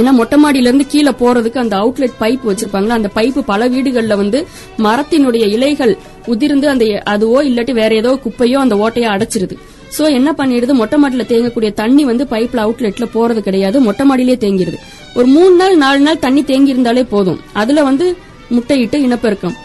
ஏன்னா 0.00 0.12
மொட்டை 0.18 0.36
மாடியில 0.42 0.68
இருந்து 0.70 0.86
கீழே 0.86 1.12
போறதுக்கு 1.20 1.58
அந்த 1.58 1.76
அவுட்லெட் 1.76 2.14
பைப் 2.20 2.44
வச்சிருப்பாங்களா 2.48 2.98
அந்த 3.00 3.10
பைப்பு 3.14 3.40
பல 3.40 3.68
வீடுகள்ல 3.68 4.16
வந்து 4.16 4.38
மரத்தினுடைய 4.78 5.44
இலைகள் 5.56 5.92
உதிர்ந்து 6.26 6.68
அந்த 6.68 6.84
அதுவோ 6.84 7.40
இல்லாட்டி 7.48 7.72
வேற 7.72 7.94
ஏதோ 7.94 8.18
குப்பையோ 8.24 8.58
அந்த 8.58 8.76
ஓட்டையோ 8.76 9.08
அடைச்சிருது. 9.14 9.56
சோ 9.96 10.04
என்ன 10.18 10.30
பண்ணிடுது? 10.32 10.72
மொட்டை 10.72 10.96
மாடியில 11.02 11.24
தேங்கக்கூடிய 11.32 11.70
தண்ணி 11.80 12.04
வந்து 12.04 12.24
பைப்ல 12.30 12.62
அவுட்லெட்ல 12.64 13.06
போறது 13.14 13.40
கிடையாது. 13.40 13.80
மொட்டை 13.80 14.06
மாடியிலே 14.06 14.36
தேங்கிடுது 14.44 14.78
ஒரு 15.16 15.26
மூணு 15.26 15.54
நாள் 15.56 15.76
நாலு 15.76 16.00
நாள் 16.00 16.18
தண்ணி 16.18 16.42
தேங்கி 16.42 16.70
இருந்தாலே 16.74 17.02
போதும். 17.04 17.40
அதுல 17.52 17.82
வந்து 17.82 18.06
முட்டையிட்டு 18.50 18.96
இனப்பெருக்கம் 19.06 19.56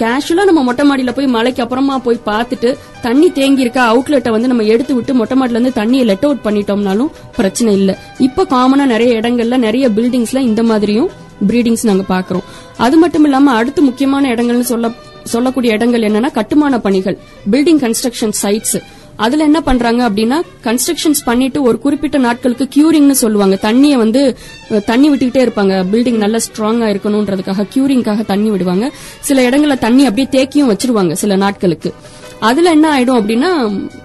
கேஷுவலா 0.00 0.44
நம்ம 0.44 0.62
மொட்டை 0.62 0.84
மாடியில 0.88 1.12
போய் 1.14 1.26
மலைக்கு 1.26 1.62
அப்புறமா 1.62 1.94
போய் 1.98 2.18
பார்த்துட்டு 2.26 2.70
தண்ணி 3.00 3.28
தேங்கி 3.30 3.64
இருக்கா 3.64 3.82
அவுட்லெட்டை 3.92 4.30
வந்து 4.34 4.48
நம்ம 4.48 4.64
எடுத்து 4.72 4.94
விட்டு 4.94 5.14
மொட்டை 5.14 5.36
மாடில 5.40 5.56
இருந்து 5.56 5.72
தண்ணியை 5.80 6.04
லெட் 6.04 6.24
அவுட் 6.24 6.42
பண்ணிட்டோம்னாலும் 6.44 7.10
பிரச்சனை 7.36 7.72
இல்ல. 7.74 7.90
இப்ப 8.18 8.44
காமனா 8.44 8.84
நிறைய 8.84 9.20
இடங்கள்ல 9.20 9.56
நிறைய 9.58 9.88
பில்டிங்ஸ்ல 9.88 10.42
இந்த 10.50 10.62
மாதிரியும் 10.62 11.08
பிரீடிங்ஸ் 11.48 11.86
நாங்க 11.86 12.04
பாக்குறோம் 12.08 12.44
அது 12.76 12.96
மட்டும் 12.96 13.24
இல்லாம 13.24 13.52
அடுத்து 13.52 13.82
முக்கியமான 13.82 14.28
இடங்கள்னு 14.34 14.68
சொல்ல 14.72 14.90
சொல்லக்கூடிய 15.24 15.72
இடங்கள் 15.74 16.02
என்னன்னா 16.02 16.30
கட்டுமான 16.32 16.78
பணிகள் 16.78 17.16
பில்டிங் 17.50 17.80
கன்ஸ்ட்ரக்ஷன் 17.84 18.34
சைட்ஸ் 18.42 18.76
அதுல 19.16 19.44
என்ன 19.44 19.60
பண்றாங்க 19.60 20.10
அப்படின்னா 20.10 20.38
கன்ஸ்ட்ரக்ஷன்ஸ் 20.64 21.22
பண்ணிட்டு 21.24 21.62
ஒரு 21.62 21.78
குறிப்பிட்ட 21.78 22.18
நாட்களுக்கு 22.18 22.68
கியூரிங்னு 22.74 23.10
சொல்லுவாங்க. 23.10 23.58
தண்ணியை 23.62 23.96
வந்து 23.96 24.36
தண்ணி 24.84 25.10
விட்டுக்கிட்டே 25.10 25.42
இருப்பாங்க. 25.46 25.74
பில்டிங் 25.92 26.22
நல்லா 26.24 26.38
ஸ்ட்ராங்கா 26.46 26.88
இருக்கணும்ன்றதுக்காக 26.94 27.66
கியூரிங்காக 27.74 28.24
தண்ணி 28.24 28.50
விடுவாங்க. 28.50 28.92
சில 29.20 29.48
இடங்கள்ல 29.48 29.78
தண்ணி 29.78 30.04
அப்படியே 30.06 30.28
தேக்கியும் 30.36 30.70
வச்சிருவாங்க 30.72 31.12
சில 31.12 31.36
நாட்களுக்கு. 31.36 31.92
அதுல 32.40 32.70
என்ன 32.70 32.86
ஆயிடும் 32.96 33.18
அப்படின்னா 33.20 33.50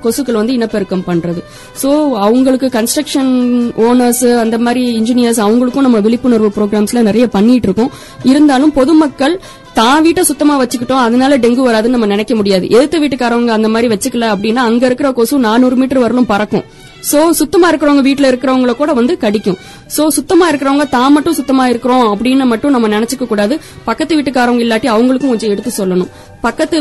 கொசுக்கள் 0.04 0.39
வந்து 0.39 0.54
இனப்பெருக்கம் 0.54 1.04
பண்றது. 1.08 1.41
சோ 1.82 1.89
அவங்களுக்கு 2.12 2.67
கன்ஸ்ட்ரக்ஷன் 2.67 3.34
ஓனர்ஸ் 3.78 4.39
அந்த 4.39 4.58
மாதிரி 4.58 5.00
இன்ஜினியர்ஸ் 5.00 5.41
அவங்களுக்கும் 5.46 5.88
நம்ம 5.88 6.00
விழிப்புணர்வு 6.00 6.52
ப்ரோக்ராம்ஸ்ல 6.58 7.02
நிறைய 7.02 7.28
பண்ணிட்டு 7.28 7.67
இருக்கோம். 7.67 7.91
இருந்தாலும் 8.24 8.72
பொதுமக்கள் 8.72 9.39
தான் 9.74 10.02
வீட்டை 10.02 10.24
சுத்தமா 10.24 10.62
வச்சுக்கிட்டோம் 10.62 11.04
அதனால 11.08 11.38
டெங்கு 11.38 11.67
வராதுன்னு 11.67 11.96
நம்ம 11.96 12.06
நினைக்க 12.06 12.36
முடியாது. 12.36 12.70
எதிர்த்த 12.70 13.00
வீட்டுக்காரவங்க 13.00 13.48
அந்த 13.48 13.67
மாதிரி 13.67 13.96
வச்சுக்கல 13.96 14.30
அப்படின்னா 14.36 14.63
அங்க 14.70 14.86
இருக்கிற 14.86 15.12
கொசு 15.12 15.39
நானூறு 15.39 15.76
மீட்டர் 15.76 16.04
வரலும் 16.04 16.32
பறக்கும். 16.34 16.65
சோ 17.10 17.20
சுத்தமா 17.40 17.68
இருக்கிறவங்க 17.72 18.04
வீட்டுல 18.08 18.30
இருக்கிறவங்கள 18.32 18.74
கூட 18.82 18.92
வந்து 19.00 19.14
கடிக்கும். 19.24 19.58
சோ 19.96 20.04
சுத்தமா 20.18 20.48
இருக்கிறவங்க 20.52 20.86
தான் 20.98 21.14
மட்டும் 21.16 21.38
சுத்தமா 21.40 21.66
இருக்கிறோம் 21.72 22.06
அப்படின்னு 22.14 22.48
மட்டும் 22.54 22.76
நம்ம 22.76 22.90
நினைச்சுக்க 22.96 23.28
கூடாது. 23.32 23.56
பக்கத்து 23.90 24.18
வீட்டுக்காரவங்க 24.18 24.66
இல்லாட்டி 24.66 24.90
அவங்களுக்கும் 24.96 25.34
கொஞ்சம் 25.34 25.54
எடுத்து 25.54 25.72
சொல்லணும். 25.80 26.12
பக்கத்து 26.46 26.78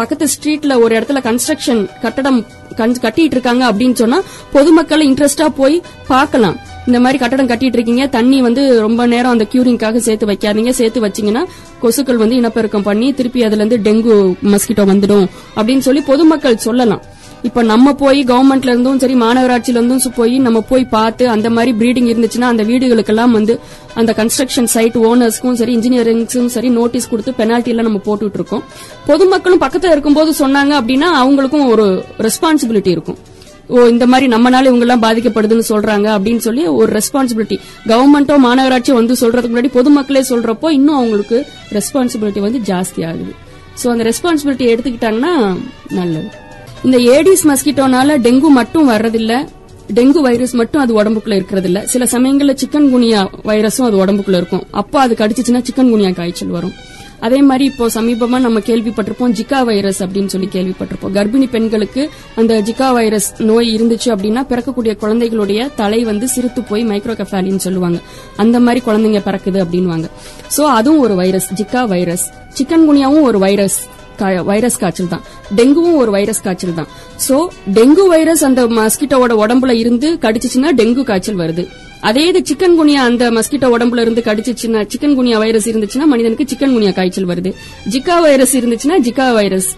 பக்கத்து 0.00 0.26
ஸ்ட்ரீட்ல 0.34 0.74
ஒரு 0.84 0.92
இடத்துல 0.98 1.20
கன்ஸ்ட்ரக்ஷன் 1.30 1.82
கட்டடம் 2.04 2.38
கட்டிட்டு 2.78 3.34
இருக்காங்க 3.36 3.64
அப்படின்னு 3.70 3.96
சொன்னா 4.02 4.20
பொதுமக்கள் 4.54 5.02
இன்ட்ரெஸ்டா 5.08 5.48
போய் 5.58 5.76
பார்க்கலாம். 6.12 6.56
இந்த 6.88 6.98
மாதிரி 7.02 7.18
கட்டடம் 7.20 7.50
கட்டிட்டு 7.50 7.76
இருக்கீங்க 7.78 8.04
தண்ணி 8.16 8.38
வந்து 8.46 8.62
ரொம்ப 8.86 9.02
நேரம் 9.12 9.34
அந்த 9.34 9.44
கியூரிங்காக 9.52 10.00
சேர்த்து 10.06 10.30
வைக்காதீங்க. 10.30 10.72
சேர்த்து 10.80 11.04
வச்சீங்கன்னா 11.04 11.42
கொசுக்கள் 11.82 12.20
வந்து 12.22 12.38
இனப்பெருக்கம் 12.40 12.86
பண்ணி 12.88 13.08
திருப்பி 13.18 13.42
அதுல 13.48 13.62
இருந்து 13.62 13.78
டெங்கு 13.86 14.16
மஸ்கிட்டோ 14.54 14.86
வந்துடும் 14.92 15.26
அப்படின்னு 15.56 15.86
சொல்லி 15.88 16.02
பொதுமக்கள் 16.10 16.64
சொல்லலாம். 16.66 17.02
இப்ப 17.48 17.62
நம்ம 17.62 17.92
போய் 17.92 18.24
கவர்மெண்ட்ல 18.24 18.72
இருந்தும் 18.72 18.98
சரி 18.98 19.14
மாநகராட்சியில 19.14 19.78
இருந்தும் 19.78 20.14
போய் 20.14 20.38
நம்ம 20.38 20.60
போய் 20.60 20.84
பார்த்து 20.84 21.28
அந்த 21.28 21.50
மாதிரி 21.50 21.72
ப்ரீடிங் 21.80 22.08
இருந்துச்சுன்னா 22.12 22.48
அந்த 22.52 22.62
வீடுகளுக்கெல்லாம் 22.62 23.30
வந்து 23.30 23.60
அந்த 23.94 24.14
கன்ஸ்ட்ரக்ஷன் 24.16 24.68
சைட் 24.74 24.96
ஓனர்ஸ்க்கும் 25.08 25.52
சரி 25.52 25.76
இன்ஜினியரிங்ஸும் 25.76 26.46
சரி 26.46 26.68
நோட்டீஸ் 26.68 27.08
கொடுத்து 27.08 27.32
பெனால்டி 27.32 27.70
எல்லாம் 27.70 27.84
நம்ம 27.84 28.00
போட்டுட்டு 28.06 28.34
இருக்கோம் 28.34 28.64
பொதுமக்களும் 29.06 29.60
பக்கத்துல 29.60 29.90
இருக்கும்போது 29.90 30.30
சொன்னாங்க 30.38 30.72
அப்படின்னா 30.80 31.10
அவங்களுக்கும் 31.22 31.66
ஒரு 31.66 32.04
ரெஸ்பான்சிபிலிட்டி 32.18 32.88
இருக்கும். 32.88 33.18
ஓ 33.68 33.86
இந்த 33.86 34.06
மாதிரி 34.06 34.26
நம்மனால 34.34 34.70
இவங்க 34.70 34.86
எல்லாம் 34.86 35.02
பாதிக்கப்படுதுன்னு 35.02 35.66
சொல்றாங்க 35.68 36.08
அப்படின்னு 36.16 36.36
சொல்லி 36.36 36.66
ஒரு 36.66 37.00
ரெஸ்பான்சிபிலிட்டி 37.00 37.58
கவர்மெண்டோ 37.86 38.36
மாநகராட்சியோ 38.46 38.92
வந்து 38.92 39.14
சொல்றதுக்கு 39.20 39.54
முன்னாடி 39.54 39.70
பொதுமக்களே 39.78 40.22
சொல்றப்போ 40.28 40.70
இன்னும் 40.70 40.94
அவங்களுக்கு 40.94 41.46
ரெஸ்பான்சிபிலிட்டி 41.72 42.40
வந்து 42.40 42.58
ஜாஸ்தி 42.58 43.06
ஆகுது. 43.06 43.34
சோ 43.82 43.88
அந்த 43.88 44.04
ரெஸ்பான்சிபிலிட்டி 44.04 44.66
எடுத்துக்கிட்டாங்கன்னா 44.72 45.56
நல்லது. 45.90 46.30
இந்த 46.86 46.98
ஏடிஸ் 47.16 47.44
மஸ்கிட்டோனால 47.50 48.16
டெங்கு 48.24 48.48
மட்டும் 48.56 48.88
வர்றதில்ல 48.90 49.34
டெங்கு 49.96 50.20
வைரஸ் 50.26 50.52
மட்டும் 50.60 50.82
அது 50.82 50.92
உடம்புக்குள்ள 50.98 51.34
இருக்கிறது 51.38 51.68
இல்ல 51.70 51.80
சில 51.92 52.04
சமயங்கள்ல 52.12 52.52
சிக்கன் 52.62 52.88
குனியா 52.94 53.20
வைரஸும் 53.50 53.86
அது 53.86 53.96
உடம்புக்குள்ள 54.04 54.38
இருக்கும். 54.42 54.64
அப்போ 54.80 54.98
அது 55.04 55.14
கடிச்சிச்சுன்னா 55.20 55.62
சிக்கன் 55.68 55.90
குனியா 55.92 56.10
காய்ச்சல் 56.18 56.52
வரும். 56.56 56.74
அதே 57.26 57.38
மாதிரி 57.48 57.64
இப்போ 57.70 57.86
சமீபமா 57.96 58.38
நம்ம 58.46 58.58
கேள்விப்பட்டிருப்போம் 58.68 59.34
ஜிகா 59.38 59.60
வைரஸ் 59.70 60.00
அப்படின்னு 60.04 60.32
சொல்லி 60.34 60.48
கேள்விப்பட்டிருப்போம். 60.56 61.14
கர்ப்பிணி 61.18 61.46
பெண்களுக்கு 61.54 62.02
அந்த 62.40 62.60
ஜிகா 62.68 62.88
வைரஸ் 62.98 63.28
நோய் 63.50 63.68
இருந்துச்சு 63.76 64.08
அப்படின்னா 64.14 64.42
பிறக்கக்கூடிய 64.52 64.94
குழந்தைகளுடைய 65.02 65.68
தலை 65.80 66.00
வந்து 66.10 66.28
சிரித்து 66.34 66.62
போய் 66.62 66.84
மைக்ரோகெஃபாலின்னு 66.92 67.64
சொல்லுவாங்க. 67.66 68.00
அந்த 68.36 68.58
மாதிரி 68.66 68.82
குழந்தைங்க 68.88 69.22
பிறக்குது 69.30 69.60
அப்படின்வாங்க 69.64 70.08
சோ 70.56 70.64
அதுவும் 70.78 71.02
ஒரு 71.06 71.16
வைரஸ் 71.22 71.50
ஜிகா 71.62 71.84
வைரஸ். 71.94 72.26
சிக்கன் 72.58 72.86
குனியாவும் 72.90 73.26
ஒரு 73.30 73.38
வைரஸ். 73.38 73.78
வைரஸ் 74.50 74.78
காய்ச்சல் 74.82 75.12
தான். 75.14 75.24
டெங்குவும் 75.60 75.98
ஒரு 76.02 76.10
வைரஸ் 76.16 76.44
காய்ச்சல் 76.46 76.78
தான். 76.80 76.90
சோ 77.26 77.38
டெங்கு 77.78 78.04
வைரஸ் 78.14 78.44
அந்த 78.50 78.62
மஸ்கிட்டோட 78.80 79.34
உடம்புல 79.44 79.74
இருந்து 79.84 80.10
கடிச்சிச்சுன்னா 80.26 80.70
டெங்கு 80.82 81.04
காய்ச்சல் 81.10 81.42
வருது. 81.42 81.64
அதே 82.08 82.22
இது 82.30 82.40
சிக்கன் 82.48 82.74
குனியா 82.78 83.02
அந்த 83.10 83.24
மஸ்கிட்டோ 83.36 83.68
உடம்புல 83.74 84.02
இருந்து 84.04 84.22
கடிச்சிச்சுன்னா 84.26 84.80
சிக்கன் 84.92 85.14
குனியா 85.18 85.36
வைரஸ் 85.42 85.68
இருந்துச்சுன்னா 85.70 86.06
மனிதனுக்கு 86.12 86.46
சிக்கன் 86.50 86.74
குனியா 86.76 86.92
காய்ச்சல் 86.98 87.28
வருது. 87.30 87.50
ஜிக்கா 87.92 88.16
வைரஸ் 88.26 88.52
இருந்துச்சுன்னா 88.58 88.98
ஜிக்கா 89.06 89.26
வைரஸ் 89.38 89.68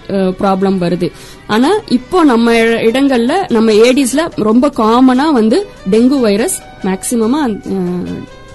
ப்ராப்ளம் 0.40 0.78
வருது. 0.84 1.08
ஆனா 1.56 1.70
இப்போ 1.98 2.18
நம்ம 2.32 2.56
இடங்கள்ல 2.88 3.36
நம்ம 3.56 3.72
ஏடிஸ்ல 3.88 4.24
ரொம்ப 4.48 4.72
காமனா 4.82 5.28
வந்து 5.40 5.60
டெங்கு 5.94 6.18
வைரஸ் 6.26 6.58
மேக்சிமமா 6.88 7.42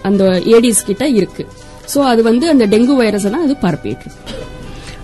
அந்த 0.09 0.23
ஏடிஸ் 0.55 0.87
கிட்ட 0.89 1.05
இருக்கு. 1.19 1.45
சோ 1.93 1.99
அது 2.11 2.21
வந்து 2.29 2.45
அந்த 2.53 2.65
டெங்கு 2.73 2.93
வைரஸ் 3.03 3.31
தான் 3.33 3.45
அது 3.47 3.55
பரப்பிட்டு 3.65 4.05
இருக்கு. 4.07 4.49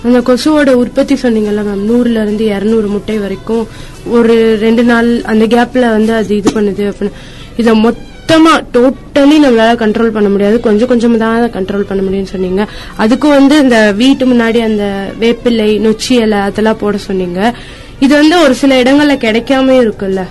அந்த 0.04 0.20
கொசுவோட 0.20 0.72
உற்பத்தி 0.72 1.16
சொன்னீங்கல்ல 1.16 1.62
மேம் 1.70 1.86
நூறுல 1.90 2.22
இருந்து 2.22 2.46
இருநூறு 2.46 2.88
முட்டை 2.88 3.18
வரைக்கும் 3.18 3.68
ஒரு 4.10 4.58
ரெண்டு 4.60 4.84
நாள் 4.84 5.22
அந்த 5.22 5.46
கேப்ல 5.46 5.80
வந்து 5.80 6.14
அது 6.14 6.36
இது 6.36 6.62
பண்ணுது 6.62 6.84
அப்படின்னு. 6.92 7.12
இத 7.58 7.74
மொத்தமா 7.74 8.54
டோட்டலி 8.74 9.38
நம்மளால 9.44 9.76
கண்ட்ரோல் 9.84 10.16
பண்ண 10.18 10.30
முடியாது. 10.30 10.60
கொஞ்சம் 10.60 10.90
கொஞ்சமா 10.90 11.18
தான் 11.18 11.50
கண்ட்ரோல் 11.50 11.90
பண்ண 11.90 12.04
முடியும்னு 12.04 12.34
சொன்னீங்க. 12.34 12.68
அதுக்கு 12.96 13.28
வந்து 13.28 13.58
இந்த 13.60 13.92
வீட்டு 13.92 14.26
முன்னாடி 14.26 14.60
அந்த 14.64 15.08
வேப்பிலை 15.20 15.70
நொச்சி 15.86 16.12
இலை 16.12 16.40
அதெல்லாம் 16.40 16.78
போட 16.78 16.98
சொன்னீங்க. 16.98 17.54
இது 18.00 18.16
வந்து 18.16 18.42
ஒரு 18.42 18.56
சில 18.56 18.82
இடங்கள்ல 18.84 19.16
கிடைக்காம 19.28 19.78
இருக்குல்ல. 19.84 20.24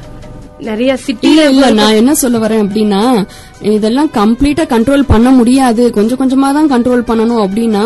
நிறைய 0.61 0.97
சிட்டில 1.07 1.49
இல்ல 1.49 1.71
நான் 1.71 1.95
என்ன 1.95 2.15
சொல்ல 2.15 2.39
வரேன் 2.39 2.63
அப்படின்னா 2.65 3.27
இதெல்லாம் 3.63 4.11
கம்ப்ளீட்டா 4.15 4.65
கண்ட்ரோல் 4.75 5.11
பண்ண 5.13 5.31
முடியாது. 5.31 5.91
கொஞ்சம் 5.91 6.19
கொஞ்சமா 6.19 6.49
தான் 6.53 6.73
கண்ட்ரோல் 6.75 7.09
பண்ணணும் 7.11 7.43
அப்படின்னா 7.47 7.85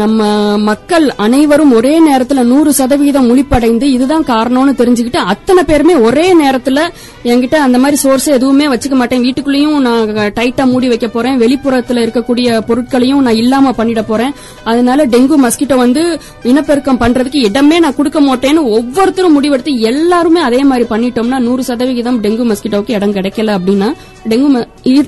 நம்ம 0.00 0.26
மக்கள் 0.56 1.10
அனைவரும் 1.24 1.72
ஒரே 1.72 1.92
நேரத்துல 2.08 2.42
நூறு 2.50 2.72
சதவீதம் 2.72 3.26
முழிப்படைந்து 3.30 3.82
இதுதான் 3.82 4.26
காரணம்னு 4.28 4.72
தெரிஞ்சுக்கிட்டு 4.80 5.20
அத்தனை 5.32 5.62
பேருமே 5.70 5.94
ஒரே 5.94 6.26
நேரத்துல 6.42 6.80
என்கிட்ட 7.24 7.54
அந்த 7.54 7.78
மாதிரி 7.78 7.96
சோர்ஸ் 8.02 8.28
எதுவுமே 8.36 8.66
வச்சுக்க 8.72 8.96
மாட்டேன். 9.00 9.24
வீட்டுக்குள்ளேயும் 9.26 9.80
நான் 9.86 10.12
டைட்டா 10.38 10.66
மூடி 10.72 10.88
வைக்க 10.92 11.08
போறேன். 11.08 11.40
வெளிப்புறத்துல 11.44 12.04
இருக்கக்கூடிய 12.06 12.60
பொருட்களையும் 12.68 13.24
நான் 13.26 13.40
இல்லாம 13.42 13.72
பண்ணிட 13.80 14.04
போறேன். 14.10 14.32
அதனால 14.64 15.06
டெங்கு 15.06 15.38
மஸ்கிட்டோ 15.46 15.76
வந்து 15.76 16.20
இனப்பெருக்கம் 16.52 17.02
பண்றதுக்கு 17.02 17.42
இடமே 17.48 17.78
நான் 17.78 17.98
கொடுக்க 17.98 18.20
மாட்டேன்னு 18.20 18.64
ஒவ்வொருத்தரும் 18.78 19.36
முடிவெடுத்து 19.38 19.74
எல்லாருமே 19.92 20.40
அதே 20.40 20.62
மாதிரி 20.64 20.86
பண்ணிட்டோம்னா 20.94 21.40
நூறு 21.48 21.64
சதவிகிதம் 21.64 22.22
டெங்கு 22.26 22.46
மஸ்கிட்டோவுக்கு 22.52 22.96
இடம் 23.00 23.16
கிடைக்கல 23.18 23.58
அப்படின்னா 23.58 23.90
டெங்கு 24.28 24.66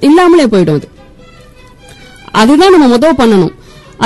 இல்லாமலே 0.09 0.47
போயிடும் 0.47 0.79
அது. 0.79 0.89
அதுதான் 2.33 2.75
நம்ம 2.75 2.97
முதவு 2.97 3.15
பண்ணணும். 3.23 3.55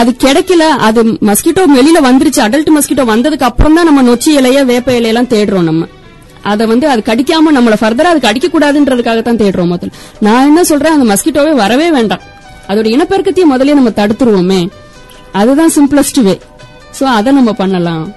அது 0.01 0.11
கிடைக்கல 0.25 0.67
அது 0.89 1.05
மஸ்கிட்டோ 1.05 1.63
வெளியில 1.79 1.99
வந்துருச்சு 2.09 2.41
அடல்ட் 2.45 2.71
மஸ்கிட்டோ 2.77 3.05
வந்ததுக்கு 3.15 3.49
அப்புறம் 3.49 3.75
தான் 3.75 3.85
நம்ம 3.85 4.03
நொச்சி 4.03 4.31
இலைய 4.39 4.65
வேப்ப 4.65 4.93
இலையெல்லாம் 4.93 5.33
தேடுறோம் 5.35 5.69
நம்ம. 5.71 5.87
அதை 6.43 6.67
வந்து 6.67 6.89
அது 6.89 7.03
கடிக்காம 7.07 7.53
நம்மள 7.57 7.75
ஃபர்தரா 7.81 8.13
அது 8.13 8.21
கடிக்க 8.21 8.47
கூடாதுன்றதுக்காக 8.49 9.23
தான் 9.23 9.37
தேடுறோம் 9.37 9.73
முதல்ல. 9.73 9.93
நான் 10.21 10.47
என்ன 10.47 10.65
சொல்றேன் 10.65 10.93
அந்த 10.93 11.07
மஸ்கிட்டோவே 11.13 11.53
வரவே 11.55 11.91
வேண்டாம். 11.91 12.23
அதோட 12.69 12.87
இனப்பெருக்கத்தையும் 12.95 13.53
முதல்ல 13.55 13.75
நம்ம 13.75 13.91
தடுத்துருவோமே. 13.91 14.69
அதுதான் 15.33 15.73
சிம்பிளஸ்ட் 15.77 16.23
வே 16.23 16.41
சோ 17.01 17.05
அதை 17.19 17.33
நம்ம 17.33 17.53
பண்ணலாம். 17.53 18.15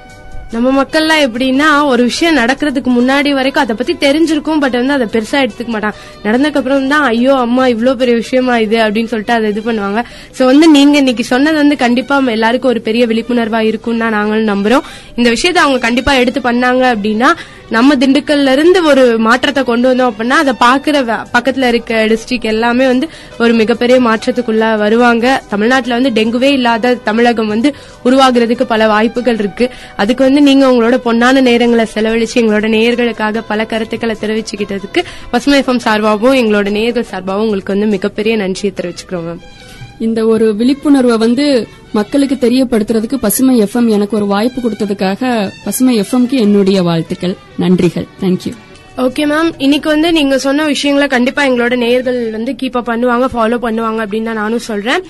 நம்ம 0.56 0.70
மக்கள்லாம் 0.78 1.22
எப்படின்னா 1.28 1.70
ஒரு 1.91 2.02
விஷயம் 2.10 2.38
நடக்கிறதுக்கு 2.41 2.91
முன்னாடி 2.98 3.30
வரைக்கும் 3.38 3.63
அதை 3.63 3.74
பத்தி 3.80 3.94
தெரிஞ்சிருக்கும் 4.04 4.62
பட் 4.63 4.78
வந்து 4.80 4.94
அதை 4.98 5.08
பெருசா 5.15 5.38
எடுத்துக்க 5.46 5.72
மாட்டாங்க. 5.76 5.98
நடந்ததுக்கு 6.26 6.60
அப்புறம் 6.62 6.88
தான் 6.94 7.06
ஐயோ 7.12 7.34
அம்மா 7.46 7.63
இவ்வளோ 7.74 7.94
பெரிய 8.02 8.15
விஷயமா 8.22 8.54
இது 8.65 8.78
அப்படின்னு 8.86 9.12
சொல்லிட்டு 9.13 9.36
அதை 9.38 9.50
இது 9.54 9.63
பண்ணுவாங்க. 9.68 10.02
சோ 10.38 10.46
வந்து 10.52 10.68
நீங்க 10.78 10.96
இன்னைக்கு 11.04 11.26
சொன்னது 11.34 11.58
வந்து 11.63 11.78
கண்டிப்பா 11.84 12.15
நம்ம 12.20 12.36
எல்லாருக்கும் 12.38 12.74
ஒரு 12.74 12.82
பெரிய 12.88 13.06
விழிப்புணர்வா 13.12 13.62
இருக்கும்னு 13.72 14.04
தான் 14.06 14.15
நாங்களும் 14.20 14.52
நம்புறோம். 14.54 14.86
இந்த 15.20 15.30
விஷயத்த 15.36 15.62
அவங்க 15.65 15.82
கண்டிப்பா 15.88 16.13
எடுத்து 16.24 16.41
பண்ணாங்க 16.50 16.86
அப்படின்னா 16.96 17.32
நம்ம 17.69 17.95
திண்டுக்கல்ல 17.95 18.51
இருந்து 18.51 18.84
ஒரு 18.84 19.19
மாற்றத்தை 19.19 19.63
கொண்டு 19.63 19.93
வந்தோம் 19.93 20.12
அப்படின்னா 20.12 20.36
அதை 20.36 20.54
பாக்குற 20.60 21.04
வ- 21.04 21.25
பக்கத்துல 21.34 21.67
இருக்க 21.67 22.06
டிஸ்ட்ரிக்ட் 22.06 22.43
எல்லாமே 22.43 22.88
வந்து 22.88 23.10
ஒரு 23.39 23.54
மிகப்பெரிய 23.54 23.99
மாற்றத்துக்குள்ள 23.99 24.78
வருவாங்க. 24.78 25.41
தமிழ்நாட்டுல 25.49 26.01
வந்து 26.01 26.10
டெங்குவே 26.10 26.51
இல்லாத 26.51 26.95
தமிழகம் 27.04 27.47
வந்து 27.47 27.75
உருவாகிறதுக்கு 28.06 28.63
பல 28.63 28.88
வாய்ப்புகள் 28.88 29.38
இருக்கு. 29.38 29.69
அதுக்கு 29.95 30.23
வந்து 30.23 30.41
நீங்க 30.41 30.71
உங்களோட 30.71 30.97
பொன்னான 31.06 31.41
நேரங்களை 31.41 31.88
செலவழிச்சு 31.95 32.36
எங்களோட 32.36 32.69
நேயர்களுக்காக 32.69 33.43
பல 33.47 33.65
கருத்துக்களை 33.65 34.15
தெரிவிச்சுக்கிட்டதுக்கு 34.21 35.01
பசுமை 35.32 35.62
எஃப்எம் 35.62 35.86
சார்பாகவும் 35.86 36.39
எங்களோட 36.43 36.69
நேயர்கள் 36.69 37.12
சார்பாகவும் 37.12 37.45
உங்களுக்கு 37.45 37.73
வந்து 37.73 37.86
மிகப்பெரிய 37.88 38.36
நன்றியை 38.36 38.73
தெரிவிச்சுக்கிறோம் 38.75 39.23
மேம் 39.23 39.43
இந்த 39.99 40.25
ஒரு 40.25 40.55
விழிப்புணர்வை 40.55 41.17
வந்து 41.17 41.67
மக்களுக்கு 41.93 42.36
தெரியப்படுத்துறதுக்கு 42.36 43.15
பசுமை 43.15 43.62
எஃப்எம் 43.62 43.89
எனக்கு 43.89 44.15
ஒரு 44.15 44.25
வாய்ப்பு 44.25 44.62
கொடுத்ததுக்காக 44.62 45.51
பசுமை 45.63 46.01
எஃப்எம்க்கு 46.01 46.29
என்னுடைய 46.29 46.84
வாழ்த்துக்கள். 46.84 47.38
நன்றிகள். 47.60 48.08
தேங்க்யூ 48.21 48.53
ஓகே 48.97 49.23
மேம் 49.25 49.53
இன்னைக்கு 49.58 49.89
வந்து 49.89 50.12
நீங்க 50.12 50.38
சொன்ன 50.38 50.65
விஷயங்களை 50.65 51.08
கண்டிப்பா 51.10 51.45
எங்களோட 51.45 51.75
நேயர்கள் 51.75 52.31
வந்து 52.31 52.55
கீப் 52.62 52.71
அப் 52.71 52.89
பண்ணுவாங்க 52.89 53.25
ஃபாலோ 53.34 53.58
பண்ணுவாங்க 53.62 54.05
அப்படின்னு 54.05 54.23
தான் 54.23 54.36
நானும் 54.36 54.60
சொல்றேன். 54.60 55.03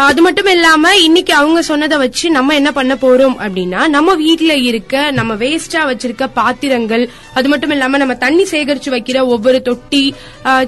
அது 0.00 0.20
மட்டும் 0.22 0.48
இல்லாம 0.48 0.90
இன்னைக்கு 0.98 1.32
அவங்க 1.34 1.60
சொன்னதை 1.62 1.96
வச்சு 1.98 2.26
நம்ம 2.30 2.54
என்ன 2.54 2.70
பண்ண 2.72 2.94
போறோம் 2.94 3.36
அப்படின்னா 3.40 3.80
நம்ம 3.88 4.14
வீட்டுல 4.20 4.52
இருக்க 4.68 5.02
நம்ம 5.10 5.34
வேஸ்டா 5.34 5.80
வச்சிருக்க 5.88 6.26
பாத்திரங்கள் 6.34 7.04
அது 7.34 7.48
மட்டும் 7.48 7.70
இல்லாம 7.70 7.98
நம்ம 7.98 8.16
தண்ணி 8.16 8.44
சேகரிச்சு 8.52 8.90
வைக்கிற 8.94 9.20
ஒவ்வொரு 9.34 9.60
தொட்டி 9.62 10.04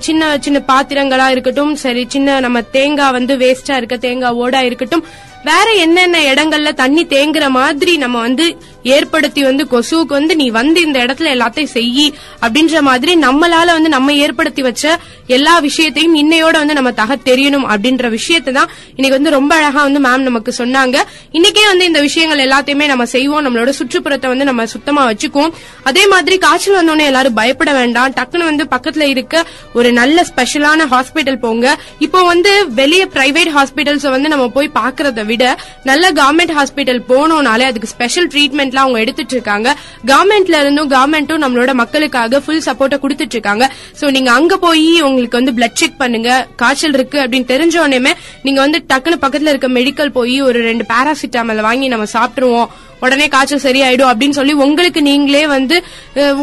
சின்ன 0.06 0.32
சின்ன 0.38 0.60
பாத்திரங்களா 0.68 1.28
இருக்கட்டும் 1.30 1.74
சரி 1.82 2.04
சின்ன 2.08 2.40
நம்ம 2.40 2.64
தேங்காய் 2.72 3.16
வந்து 3.18 3.36
வேஸ்டா 3.36 3.76
இருக்க 3.76 3.98
தேங்காய் 4.02 4.40
ஓடா 4.42 4.62
இருக்கட்டும் 4.68 5.04
வேற 5.46 5.68
என்னென்ன 5.84 6.16
இடங்கள்ல 6.32 6.70
தண்ணி 6.80 7.02
தேங்குற 7.12 7.44
மாதிரி 7.52 7.92
நம்ம 8.02 8.18
வந்து 8.26 8.44
ஏற்படுத்தி 8.90 9.40
வந்து 9.42 9.64
கொசுவுக்கு 9.72 10.14
வந்து 10.16 10.34
நீ 10.36 10.46
வந்து 10.54 10.78
இந்த 10.86 10.98
இடத்துல 11.04 11.32
எல்லாத்தையும் 11.34 11.72
செய்யி 11.72 12.04
அப்படின்ற 12.42 12.80
மாதிரி 12.80 13.12
நம்மளால 13.24 13.74
வந்து 13.76 13.90
நம்ம 13.94 14.14
ஏற்படுத்தி 14.24 14.62
வச்ச 14.62 14.84
எல்லா 15.28 15.54
விஷயத்தையும் 15.66 16.16
இன்னையோட 16.20 16.54
வந்து 16.62 16.78
நம்ம 16.78 16.92
தக 17.00 17.18
தெரியணும் 17.26 17.66
அப்படின்ற 17.70 18.08
விஷயத்தை 18.14 18.52
தான் 18.52 18.70
இன்னைக்கு 18.96 19.11
வந்து 19.16 19.30
ரொம்ப 19.36 19.52
அழகா 19.60 19.80
வந்து 19.88 20.00
மேம் 20.06 20.26
நமக்கு 20.28 20.52
சொன்னாங்க. 20.58 20.96
இன்னைக்கே 21.38 21.64
வந்து 21.70 21.84
இந்த 21.90 22.00
விஷயங்கள் 22.06 22.42
எல்லாத்தையுமே 22.46 22.86
நம்ம 22.92 23.04
செய்வோம். 23.14 23.44
நம்மளோட 23.46 23.72
சுற்றுப்புறத்தை 23.78 24.28
வந்து 24.32 24.48
நம்ம 24.50 24.66
சுத்தமா 24.74 25.02
வச்சுக்குவோம். 25.10 25.52
அதே 25.90 26.04
மாதிரி 26.12 26.38
காய்ச்சல் 26.46 26.78
வந்தோடனே 26.80 27.06
எல்லாரும் 27.10 27.36
பயப்பட 27.40 27.72
வேண்டாம். 27.80 28.12
டக்குன்னு 28.18 28.48
வந்து 28.50 28.66
பக்கத்துல 28.74 29.06
இருக்க 29.14 29.44
ஒரு 29.78 29.92
நல்ல 30.00 30.24
ஸ்பெஷலான 30.30 30.86
ஹாஸ்பிட்டல் 30.94 31.38
போங்க. 31.44 31.66
இப்போ 32.06 32.22
வந்து 32.32 32.52
வெளியே 32.80 33.06
பிரைவேட் 33.16 33.52
ஹாஸ்பிட்டல்ஸ் 33.58 34.06
வந்து 34.16 34.32
நம்ம 34.34 34.46
போய் 34.56 34.70
பாக்குறத 34.80 35.24
விட 35.30 35.44
நல்ல 35.90 36.10
கவர்மெண்ட் 36.20 36.54
ஹாஸ்பிட்டல் 36.58 37.00
போனோம்னாலே 37.10 37.66
அதுக்கு 37.70 37.90
ஸ்பெஷல் 37.94 38.28
ட்ரீட்மெண்ட்லாம் 38.34 38.86
அவங்க 38.86 39.00
எடுத்துட்டு 39.04 39.34
இருக்காங்க. 39.36 39.68
கவர்மெண்ட்ல 40.10 40.60
இருந்தும் 40.64 40.90
கவர்மெண்ட்டும் 40.94 41.42
நம்மளோட 41.44 41.72
மக்களுக்காக 41.82 42.40
ஃபுல் 42.44 42.64
சப்போர்ட்டை 42.68 42.98
கொடுத்துட்டு 43.04 43.36
இருக்காங்க. 43.36 43.64
சோ 44.00 44.10
நீங்க 44.16 44.30
அங்க 44.38 44.56
போய் 44.66 44.86
உங்களுக்கு 45.08 45.38
வந்து 45.40 45.54
பிளட் 45.58 45.78
செக் 45.80 45.98
பண்ணுங்க. 46.02 46.30
காய்ச்சல் 46.62 46.96
இருக்கு 46.98 47.18
அப்படின்னு 47.24 47.48
தெரிஞ்ச 47.52 47.76
உடனே 47.84 48.12
நீங்க 48.46 48.60
வந்து 48.60 48.78
டக்குன்னு 49.02 49.22
பக்கத்துல 49.22 49.52
இருக்க 49.52 49.68
மெடிக்கல் 49.68 50.10
போய் 50.12 50.40
ஒரு 50.40 50.60
ரெண்டு 50.60 50.84
பேராசிட்டாமல் 50.88 51.60
வாங்கி 51.60 51.88
நம்ம 51.88 52.06
சாப்பிட்டுருவோம். 52.12 52.68
உடனே 53.04 53.26
காய்ச்சல் 53.34 53.64
சரியாயிடும் 53.66 54.10
அப்படின்னு 54.10 54.38
சொல்லி 54.40 54.54
உங்களுக்கு 54.66 55.00
நீங்களே 55.10 55.44
வந்து 55.56 55.76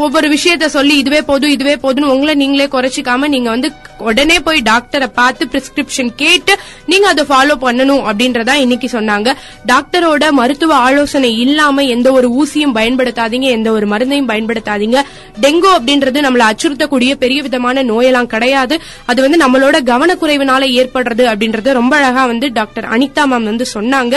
ஒவ்வொரு 0.06 0.28
விஷயத்த 0.36 0.66
சொல்லி 0.78 0.96
இதுவே 1.04 1.22
போதும் 1.30 1.54
இதுவே 1.56 1.76
போதும்னு 1.84 2.14
உங்களை 2.16 2.36
நீங்களே 2.42 2.68
குறைச்சிக்காம 2.76 3.30
நீங்க 3.36 3.50
வந்து 3.56 3.70
உடனே 4.10 4.36
போய் 4.48 4.60
டாக்டரை 4.70 5.08
பார்த்து 5.20 5.44
பிரிஸ்கிரிப்ஷன் 5.54 6.12
கேட்டு 6.22 6.54
நீங்க 6.92 7.08
அதை 7.14 7.24
ஃபாலோ 7.30 7.56
பண்ணணும் 7.64 8.04
அப்படின்றதா 8.10 8.54
இன்னைக்கு 8.66 8.88
சொன்னாங்க. 8.92 9.30
டாக்டரோட 9.72 10.26
மருத்துவ 10.40 10.74
ஆலோசனை 10.88 11.32
இல்லாம 11.46 11.84
எந்த 11.96 12.08
ஒரு 12.18 12.28
ஊசியும் 12.40 12.76
பயன்படுத்தாதீங்க 12.78 13.48
எந்த 13.58 13.70
ஒரு 13.78 13.88
மருந்தையும் 13.94 14.30
பயன்படுத்தாதீங்க. 14.30 15.00
டெங்கு 15.46 15.70
அப்படின்றது 15.78 16.26
நம்மள 16.28 16.46
அச்சுறுத்தக்கூடிய 16.52 17.14
பெரிய 17.24 17.42
விதமான 17.48 17.84
நோயெல்லாம் 17.84 18.32
கிடையாது. 18.36 18.78
அது 19.12 19.20
வந்து 19.26 19.42
நம்மளோட 19.44 19.80
கவனக்குறைவினால 19.92 20.70
ஏற்படுறது 20.82 21.26
அப்படின்றது 21.32 21.80
ரொம்ப 21.82 21.96
அழகா 22.00 22.26
வந்து 22.34 22.50
டாக்டர் 22.60 22.88
அனிதா 22.96 23.26
மேம் 23.32 23.50
வந்து 23.52 23.68
சொன்னாங்க. 23.74 24.16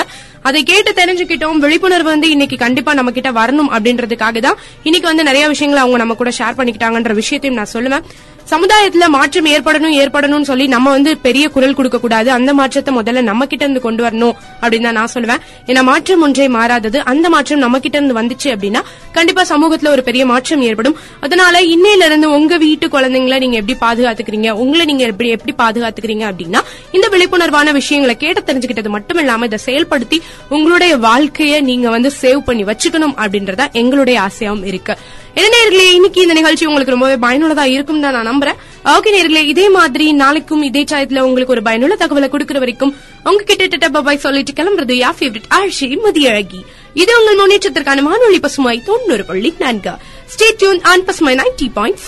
அதை 0.49 0.61
கேட்டு 0.71 0.91
தெரிஞ்சுக்கிட்டோம் 1.01 1.63
விழிப்புணர்வு 1.65 2.11
வந்து 2.15 2.29
இன்னைக்கு 2.35 2.57
கண்டிப்பா 2.63 2.93
நம்ம 2.99 3.11
கிட்ட 3.19 3.31
வரணும் 3.41 3.71
அப்படின்றதுக்காக 3.77 4.41
தான் 4.47 4.59
இன்னைக்கு 4.89 5.09
வந்து 5.11 5.27
நிறைய 5.29 5.45
விஷயங்களை 5.55 5.83
அவங்க 5.83 5.99
நம்ம 6.03 6.15
கூட 6.15 6.31
ஷேர் 6.39 6.59
பண்ணிக்கிட்டாங்கன்ற 6.59 7.15
விஷயத்தையும் 7.23 7.59
நான் 7.61 7.75
சொல்லுவேன். 7.77 8.07
சமுதாயத்துல 8.51 9.07
மாற்றம் 9.09 9.47
ஏற்படணும் 9.47 9.95
ஏற்படணும்னு 10.03 10.49
சொல்லி 10.51 10.67
நம்ம 10.67 10.91
வந்து 10.91 11.19
பெரிய 11.19 11.49
குரல் 11.49 11.75
கொடுக்க 11.75 11.99
கூடாது. 11.99 12.31
அந்த 12.31 12.55
மாற்றத்தை 12.55 12.95
முதல்ல 12.97 13.23
நம்ம 13.23 13.47
கிட்ட 13.47 13.65
இருந்து 13.65 13.81
கொண்டு 13.81 14.05
வரணும் 14.07 14.35
அப்படின்னு 14.61 14.83
தான் 14.83 14.99
நான் 15.01 15.13
சொல்லுவேன். 15.15 15.43
ஏன்னா 15.67 15.83
மாற்றம் 15.83 16.23
ஒன்றே 16.23 16.49
மாறாதது. 16.49 17.05
அந்த 17.05 17.29
மாற்றம் 17.29 17.59
நம்ம 17.59 17.79
கிட்ட 17.79 17.99
இருந்து 17.99 18.19
வந்துச்சு 18.21 18.49
அப்படின்னா 18.55 18.83
கண்டிப்பா 19.13 19.43
சமூகத்துல 19.43 19.89
ஒரு 19.89 20.03
பெரிய 20.03 20.27
மாற்றம் 20.27 20.61
ஏற்படும். 20.61 20.97
அதனால 21.21 21.61
இன்னையில 21.61 22.05
இருந்து 22.05 22.31
உங்க 22.31 22.57
வீட்டு 22.57 22.89
குழந்தைங்களை 22.89 23.39
நீங்க 23.39 23.57
எப்படி 23.63 23.79
பாதுகாத்துக்கிறீங்க? 23.87 24.51
உங்களை 24.51 24.85
நீங்க 24.85 25.05
எப்படி 25.05 25.29
எப்படி 25.29 25.55
பாதுகாத்துக்கிறீங்க 25.59 26.27
அப்படின்னா 26.33 26.63
இந்த 26.93 27.09
விழிப்புணர்வான 27.09 27.73
விஷயங்களை 27.73 28.17
கேட்டு 28.17 28.53
தெரிஞ்சுக்கிட்டது 28.53 28.89
மட்டும் 28.89 29.19
இல்லாம 29.19 29.45
இதை 29.45 29.59
செயல்படுத்தி 29.67 30.21
உங்களுடைய 30.49 30.97
வாழ்க்கையை 30.97 31.61
நீங்க 31.61 31.89
வந்து 31.91 32.13
சேவ் 32.23 32.39
பண்ணி 32.39 32.65
வச்சுக்கணும் 32.65 33.17
அப்படின்றதா 33.25 33.73
எங்களுடைய 33.73 34.21
ஆசையாவும் 34.21 34.65
இருக்கு. 34.65 34.97
என்ன 35.35 35.49
நேர்களே 35.49 35.93
இன்னைக்கு 35.93 36.23
இந்த 36.23 36.35
நிகழ்ச்சி 36.35 36.67
உங்களுக்கு 36.67 36.95
ரொம்பவே 36.99 37.15
பயனுள்ளதா 37.15 37.65
இருக்கும் 37.65 38.01
தான் 38.01 38.13
நான் 38.13 38.29
நம்புறேன். 38.31 38.59
ஓகே 38.85 39.11
நேர்களே 39.15 39.43
இதே 39.45 39.69
மாதிரி 39.69 40.13
நாளைக்கும் 40.13 40.63
இதே 40.63 40.83
சாயத்துல 40.83 41.19
உங்களுக்கு 41.19 41.53
ஒரு 41.53 41.63
பயனுள்ள 41.63 41.95
தகவலை 41.95 42.29
கொடுக்கிற 42.29 42.59
வரைக்கும் 42.59 42.95
உங்ககிட்ட 43.25 43.67
கிட்ட 43.67 43.89
பபாய் 43.89 44.25
சொல்லிட்டு 44.25 44.53
கிளம்புறது 44.53 44.95
யா 44.95 45.11
ஃபேவரட் 45.19 45.49
ஆஷி 45.49 45.99
மதியழகி. 46.05 46.61
இது 46.95 47.13
உங்கள் 47.19 47.41
முன்னேற்றத்திற்கான 47.41 48.03
வானொலி 48.03 48.41
பசுமாய் 48.41 48.85
தொண்ணூறு 48.85 49.25
புள்ளி 49.25 49.55
நான்கு. 49.59 49.95
Stay 50.35 50.81
on 50.83 51.05
பசுமாய் 51.05 51.41
ninety 51.41 51.71
point 51.75 52.03